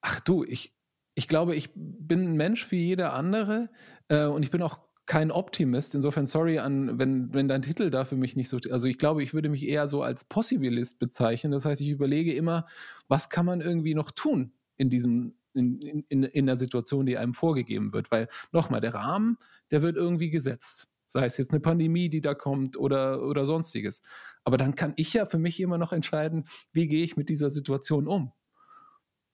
[0.02, 0.76] ach du, ich,
[1.14, 3.70] ich glaube, ich bin ein Mensch wie jeder andere
[4.08, 5.94] äh, und ich bin auch kein Optimist.
[5.94, 8.58] Insofern sorry an, wenn, wenn dein Titel da für mich nicht so.
[8.70, 11.52] Also ich glaube, ich würde mich eher so als Possibilist bezeichnen.
[11.52, 12.66] Das heißt, ich überlege immer,
[13.08, 17.32] was kann man irgendwie noch tun in diesem, in, in, in der Situation, die einem
[17.32, 18.10] vorgegeben wird.
[18.10, 19.38] Weil nochmal, der Rahmen,
[19.70, 20.90] der wird irgendwie gesetzt.
[21.14, 24.02] Sei es jetzt eine Pandemie, die da kommt oder, oder sonstiges.
[24.42, 27.50] Aber dann kann ich ja für mich immer noch entscheiden, wie gehe ich mit dieser
[27.50, 28.32] Situation um.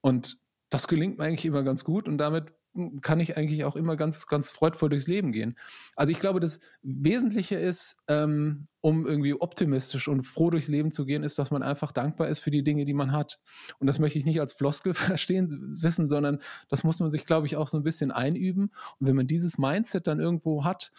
[0.03, 2.53] Und das gelingt mir eigentlich immer ganz gut und damit
[3.01, 5.57] kann ich eigentlich auch immer ganz, ganz freudvoll durchs Leben gehen.
[5.97, 11.05] Also ich glaube, das Wesentliche ist, ähm, um irgendwie optimistisch und froh durchs Leben zu
[11.07, 13.41] gehen, ist, dass man einfach dankbar ist für die Dinge, die man hat.
[13.78, 17.47] Und das möchte ich nicht als Floskel verstehen, wissen, sondern das muss man sich, glaube
[17.47, 18.70] ich, auch so ein bisschen einüben.
[18.99, 20.93] Und wenn man dieses Mindset dann irgendwo hat,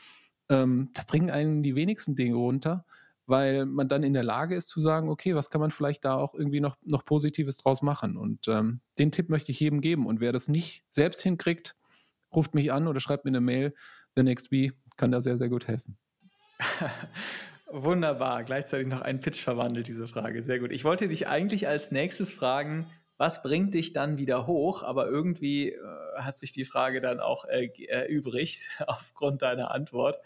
[0.51, 2.85] ähm, da bringen einen die wenigsten Dinge runter,
[3.25, 6.15] weil man dann in der Lage ist zu sagen, okay, was kann man vielleicht da
[6.15, 8.17] auch irgendwie noch, noch Positives draus machen?
[8.17, 10.05] Und ähm, den Tipp möchte ich jedem geben.
[10.05, 11.75] Und wer das nicht selbst hinkriegt,
[12.35, 13.73] ruft mich an oder schreibt mir eine Mail.
[14.17, 15.97] The Next Bee kann da sehr, sehr gut helfen.
[17.71, 18.43] Wunderbar.
[18.43, 20.41] Gleichzeitig noch ein Pitch verwandelt, diese Frage.
[20.41, 20.73] Sehr gut.
[20.73, 22.85] Ich wollte dich eigentlich als nächstes fragen,
[23.21, 24.81] was bringt dich dann wieder hoch?
[24.81, 25.79] Aber irgendwie äh,
[26.15, 30.17] hat sich die Frage dann auch äh, erübrigt aufgrund deiner Antwort.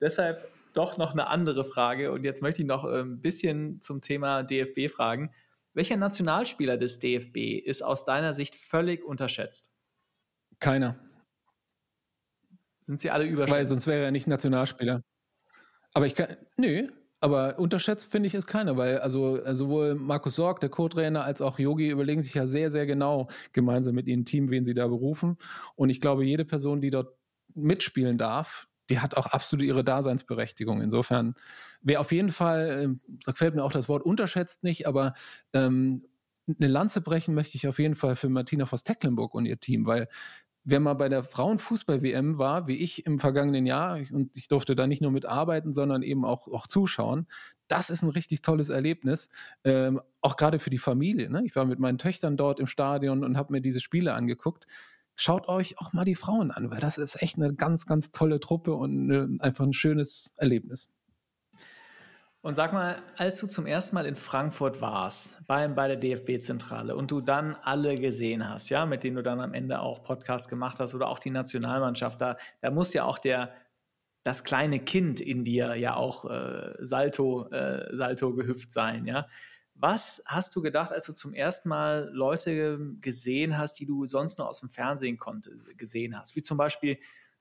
[0.00, 2.12] Deshalb doch noch eine andere Frage.
[2.12, 5.34] Und jetzt möchte ich noch äh, ein bisschen zum Thema DFB fragen.
[5.74, 9.72] Welcher Nationalspieler des DFB ist aus deiner Sicht völlig unterschätzt?
[10.60, 11.00] Keiner.
[12.82, 13.56] Sind sie alle überschätzt?
[13.56, 15.02] Weil sonst wäre er nicht Nationalspieler.
[15.94, 16.36] Aber ich kann.
[16.56, 16.90] Nö,
[17.20, 21.42] aber unterschätzt finde ich es keiner, weil also äh, sowohl Markus Sorg, der Co-Trainer, als
[21.42, 24.88] auch Yogi überlegen sich ja sehr, sehr genau gemeinsam mit ihrem Team, wen sie da
[24.88, 25.36] berufen.
[25.76, 27.14] Und ich glaube, jede Person, die dort
[27.54, 30.80] mitspielen darf, die hat auch absolut ihre Daseinsberechtigung.
[30.80, 31.34] Insofern
[31.82, 35.14] wäre auf jeden Fall, ähm, da gefällt mir auch das Wort unterschätzt nicht, aber
[35.52, 36.04] ähm,
[36.48, 40.08] eine Lanze brechen möchte ich auf jeden Fall für Martina Voss-Tecklenburg und ihr Team, weil
[40.64, 44.86] wer mal bei der Frauenfußball-WM war, wie ich im vergangenen Jahr, und ich durfte da
[44.86, 47.26] nicht nur mitarbeiten, sondern eben auch, auch zuschauen,
[47.68, 49.28] das ist ein richtig tolles Erlebnis,
[49.64, 51.30] ähm, auch gerade für die Familie.
[51.30, 51.42] Ne?
[51.44, 54.66] Ich war mit meinen Töchtern dort im Stadion und habe mir diese Spiele angeguckt.
[55.14, 58.40] Schaut euch auch mal die Frauen an, weil das ist echt eine ganz, ganz tolle
[58.40, 60.88] Truppe und eine, einfach ein schönes Erlebnis.
[62.42, 66.96] Und sag mal, als du zum ersten Mal in Frankfurt warst, bei, bei der DFB-Zentrale
[66.96, 70.48] und du dann alle gesehen hast, ja, mit denen du dann am Ende auch Podcast
[70.48, 73.52] gemacht hast oder auch die Nationalmannschaft, da, da muss ja auch der,
[74.22, 79.26] das kleine Kind in dir ja auch äh, Salto, äh, Salto gehüpft sein, ja.
[79.74, 84.36] Was hast du gedacht, als du zum ersten Mal Leute gesehen hast, die du sonst
[84.36, 86.36] nur aus dem Fernsehen konnte, gesehen hast?
[86.36, 86.98] Wie zum Beispiel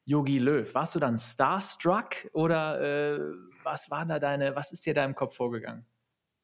[0.09, 0.73] Yogi Löw.
[0.73, 3.19] Warst du dann starstruck oder äh,
[3.61, 5.85] was war da deine, was ist dir da im Kopf vorgegangen?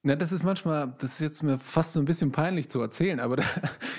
[0.08, 3.20] Na, das ist manchmal, das ist jetzt mir fast so ein bisschen peinlich zu erzählen,
[3.20, 3.44] aber da,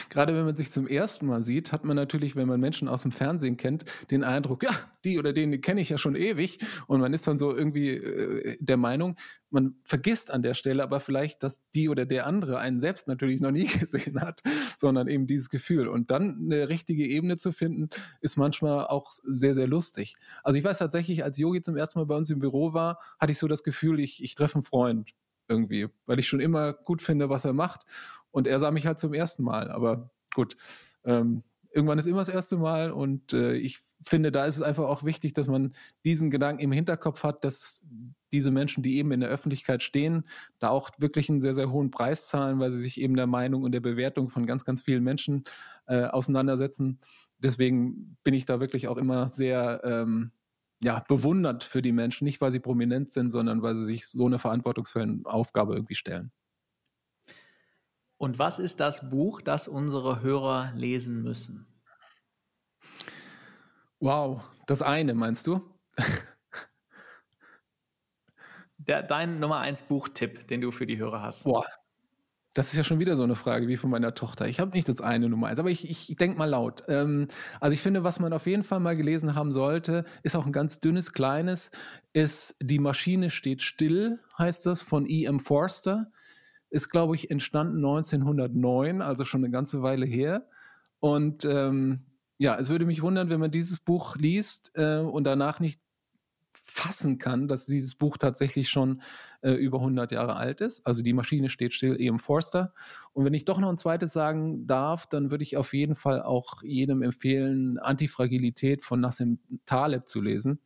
[0.08, 3.02] gerade wenn man sich zum ersten Mal sieht, hat man natürlich, wenn man Menschen aus
[3.02, 4.70] dem Fernsehen kennt, den Eindruck, ja,
[5.04, 6.60] die oder den, kenne ich ja schon ewig.
[6.86, 9.16] Und man ist dann so irgendwie äh, der Meinung,
[9.50, 13.40] man vergisst an der Stelle aber vielleicht, dass die oder der andere einen selbst natürlich
[13.40, 14.42] noch nie gesehen hat,
[14.78, 15.88] sondern eben dieses Gefühl.
[15.88, 17.88] Und dann eine richtige Ebene zu finden,
[18.20, 20.14] ist manchmal auch sehr, sehr lustig.
[20.44, 23.32] Also ich weiß tatsächlich, als Yogi zum ersten Mal bei uns im Büro war, hatte
[23.32, 25.12] ich so das Gefühl, ich, ich treffe einen Freund
[25.48, 27.82] irgendwie, weil ich schon immer gut finde, was er macht.
[28.30, 29.70] Und er sah mich halt zum ersten Mal.
[29.70, 30.56] Aber gut,
[31.04, 31.42] ähm,
[31.72, 35.04] irgendwann ist immer das erste Mal und äh, ich finde, da ist es einfach auch
[35.04, 35.74] wichtig, dass man
[36.04, 37.84] diesen Gedanken im Hinterkopf hat, dass
[38.32, 40.24] diese Menschen, die eben in der Öffentlichkeit stehen,
[40.58, 43.62] da auch wirklich einen sehr, sehr hohen Preis zahlen, weil sie sich eben der Meinung
[43.62, 45.44] und der Bewertung von ganz, ganz vielen Menschen
[45.86, 46.98] äh, auseinandersetzen.
[47.38, 50.32] Deswegen bin ich da wirklich auch immer sehr ähm,
[50.82, 54.26] ja, bewundert für die Menschen, nicht weil sie prominent sind, sondern weil sie sich so
[54.26, 56.32] eine verantwortungsvolle Aufgabe irgendwie stellen.
[58.18, 61.66] Und was ist das Buch, das unsere Hörer lesen müssen?
[64.00, 65.60] Wow, das eine meinst du?
[68.78, 71.44] Der, dein Nummer eins Buchtipp, den du für die Hörer hast.
[71.44, 71.66] Boah,
[72.56, 74.48] das ist ja schon wieder so eine Frage wie von meiner Tochter.
[74.48, 76.84] Ich habe nicht das eine Nummer eins, aber ich, ich, denke mal laut.
[76.88, 77.28] Ähm,
[77.60, 80.52] also ich finde, was man auf jeden Fall mal gelesen haben sollte, ist auch ein
[80.52, 81.70] ganz dünnes, kleines,
[82.14, 85.38] ist Die Maschine steht still, heißt das, von E.M.
[85.38, 86.10] Forster.
[86.70, 90.48] Ist, glaube ich, entstanden 1909, also schon eine ganze Weile her.
[90.98, 92.06] Und ähm,
[92.38, 95.80] ja, es würde mich wundern, wenn man dieses Buch liest äh, und danach nicht
[96.56, 99.02] fassen kann, dass dieses Buch tatsächlich schon
[99.42, 100.86] äh, über 100 Jahre alt ist.
[100.86, 102.18] Also die Maschine steht still, E.M.
[102.18, 102.72] Forster.
[103.12, 106.22] Und wenn ich doch noch ein zweites sagen darf, dann würde ich auf jeden Fall
[106.22, 110.60] auch jedem empfehlen, Antifragilität von Nassim Taleb zu lesen.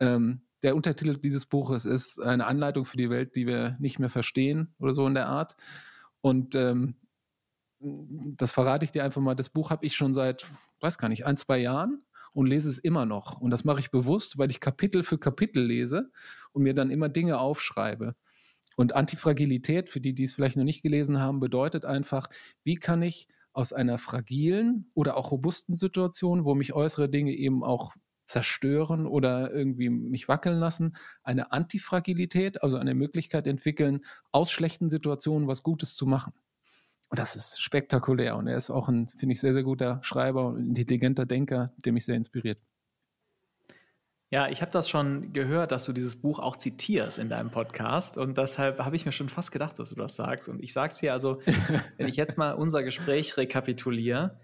[0.00, 4.08] Ähm, der Untertitel dieses Buches ist eine Anleitung für die Welt, die wir nicht mehr
[4.08, 5.56] verstehen oder so in der Art.
[6.22, 6.96] Und ähm,
[7.80, 9.34] das verrate ich dir einfach mal.
[9.34, 10.46] Das Buch habe ich schon seit,
[10.80, 12.02] weiß gar nicht, ein, zwei Jahren
[12.34, 13.40] und lese es immer noch.
[13.40, 16.10] Und das mache ich bewusst, weil ich Kapitel für Kapitel lese
[16.52, 18.14] und mir dann immer Dinge aufschreibe.
[18.76, 22.28] Und Antifragilität, für die, die es vielleicht noch nicht gelesen haben, bedeutet einfach,
[22.64, 27.62] wie kann ich aus einer fragilen oder auch robusten Situation, wo mich äußere Dinge eben
[27.62, 34.00] auch zerstören oder irgendwie mich wackeln lassen, eine Antifragilität, also eine Möglichkeit entwickeln,
[34.32, 36.32] aus schlechten Situationen was Gutes zu machen.
[37.10, 38.36] Und das ist spektakulär.
[38.36, 41.92] Und er ist auch ein, finde ich, sehr, sehr guter Schreiber und intelligenter Denker, der
[41.92, 42.58] mich sehr inspiriert.
[44.30, 48.18] Ja, ich habe das schon gehört, dass du dieses Buch auch zitierst in deinem Podcast.
[48.18, 50.48] Und deshalb habe ich mir schon fast gedacht, dass du das sagst.
[50.48, 51.40] Und ich sage es hier also,
[51.98, 54.40] wenn ich jetzt mal unser Gespräch rekapituliere,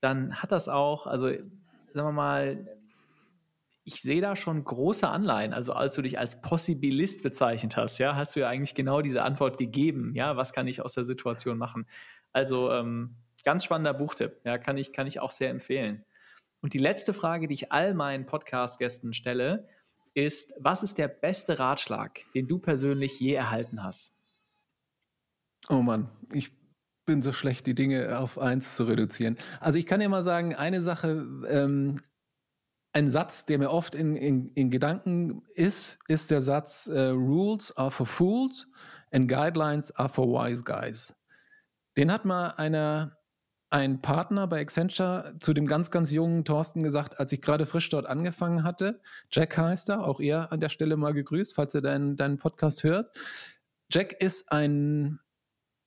[0.00, 2.68] dann hat das auch, also sagen wir mal,
[3.84, 5.52] ich sehe da schon große Anleihen.
[5.52, 9.22] Also als du dich als Possibilist bezeichnet hast, ja, hast du ja eigentlich genau diese
[9.22, 10.14] Antwort gegeben.
[10.14, 11.86] Ja, was kann ich aus der Situation machen?
[12.32, 14.40] Also ähm, ganz spannender Buchtipp.
[14.44, 16.04] Ja, kann ich, kann ich auch sehr empfehlen.
[16.62, 19.68] Und die letzte Frage, die ich all meinen Podcast-Gästen stelle,
[20.14, 24.14] ist, was ist der beste Ratschlag, den du persönlich je erhalten hast?
[25.68, 26.52] Oh Mann, ich
[27.04, 29.36] bin so schlecht, die Dinge auf eins zu reduzieren.
[29.60, 32.00] Also ich kann dir mal sagen, eine Sache, ähm,
[32.94, 37.76] ein Satz, der mir oft in, in, in Gedanken ist, ist der Satz, uh, Rules
[37.76, 38.68] are for fools
[39.12, 41.12] and guidelines are for wise guys.
[41.96, 43.18] Den hat mal einer,
[43.68, 47.88] ein Partner bei Accenture zu dem ganz, ganz jungen Thorsten gesagt, als ich gerade frisch
[47.88, 49.00] dort angefangen hatte.
[49.28, 52.84] Jack heißt er, auch er an der Stelle mal gegrüßt, falls er deinen, deinen Podcast
[52.84, 53.10] hört.
[53.90, 55.18] Jack ist ein,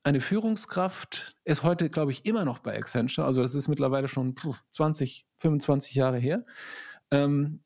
[0.02, 3.26] eine Führungskraft, ist heute, glaube ich, immer noch bei Accenture.
[3.26, 4.34] Also das ist mittlerweile schon
[4.72, 6.44] 20, 25 Jahre her.
[7.10, 7.60] Ähm,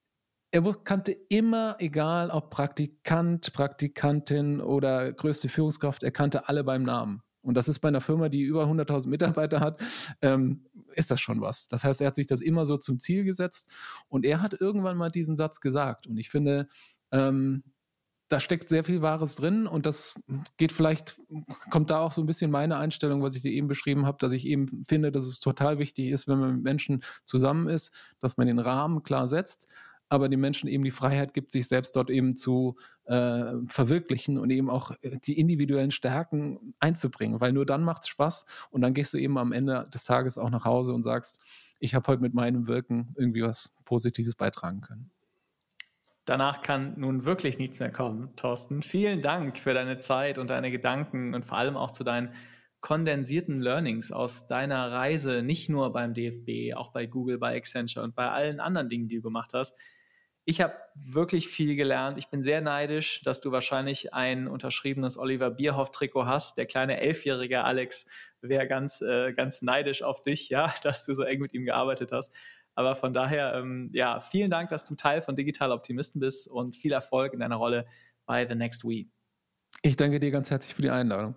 [0.50, 7.22] er kannte immer, egal ob Praktikant, Praktikantin oder größte Führungskraft, er kannte alle beim Namen.
[7.40, 9.82] Und das ist bei einer Firma, die über 100.000 Mitarbeiter hat,
[10.20, 11.68] ähm, ist das schon was.
[11.68, 13.70] Das heißt, er hat sich das immer so zum Ziel gesetzt
[14.08, 16.06] und er hat irgendwann mal diesen Satz gesagt.
[16.06, 16.68] Und ich finde,
[17.10, 17.64] ähm,
[18.32, 20.14] da steckt sehr viel Wahres drin und das
[20.56, 21.20] geht vielleicht,
[21.70, 24.32] kommt da auch so ein bisschen meine Einstellung, was ich dir eben beschrieben habe, dass
[24.32, 28.38] ich eben finde, dass es total wichtig ist, wenn man mit Menschen zusammen ist, dass
[28.38, 29.68] man den Rahmen klar setzt,
[30.08, 34.50] aber den Menschen eben die Freiheit gibt, sich selbst dort eben zu äh, verwirklichen und
[34.50, 38.94] eben auch äh, die individuellen Stärken einzubringen, weil nur dann macht es Spaß und dann
[38.94, 41.40] gehst du eben am Ende des Tages auch nach Hause und sagst,
[41.80, 45.10] ich habe heute mit meinem Wirken irgendwie was Positives beitragen können.
[46.32, 48.80] Danach kann nun wirklich nichts mehr kommen, Thorsten.
[48.80, 52.32] Vielen Dank für deine Zeit und deine Gedanken und vor allem auch zu deinen
[52.80, 58.14] kondensierten Learnings aus deiner Reise, nicht nur beim DFB, auch bei Google, bei Accenture und
[58.14, 59.76] bei allen anderen Dingen, die du gemacht hast.
[60.46, 62.16] Ich habe wirklich viel gelernt.
[62.16, 66.56] Ich bin sehr neidisch, dass du wahrscheinlich ein unterschriebenes Oliver Bierhoff-Trikot hast.
[66.56, 68.06] Der kleine elfjährige Alex
[68.40, 72.10] wäre ganz, äh, ganz neidisch auf dich, ja, dass du so eng mit ihm gearbeitet
[72.10, 72.32] hast.
[72.74, 76.76] Aber von daher, ähm, ja, vielen Dank, dass du Teil von Digital Optimisten bist und
[76.76, 77.86] viel Erfolg in deiner Rolle
[78.26, 79.06] bei The Next We.
[79.82, 81.34] Ich danke dir ganz herzlich für die Einladung.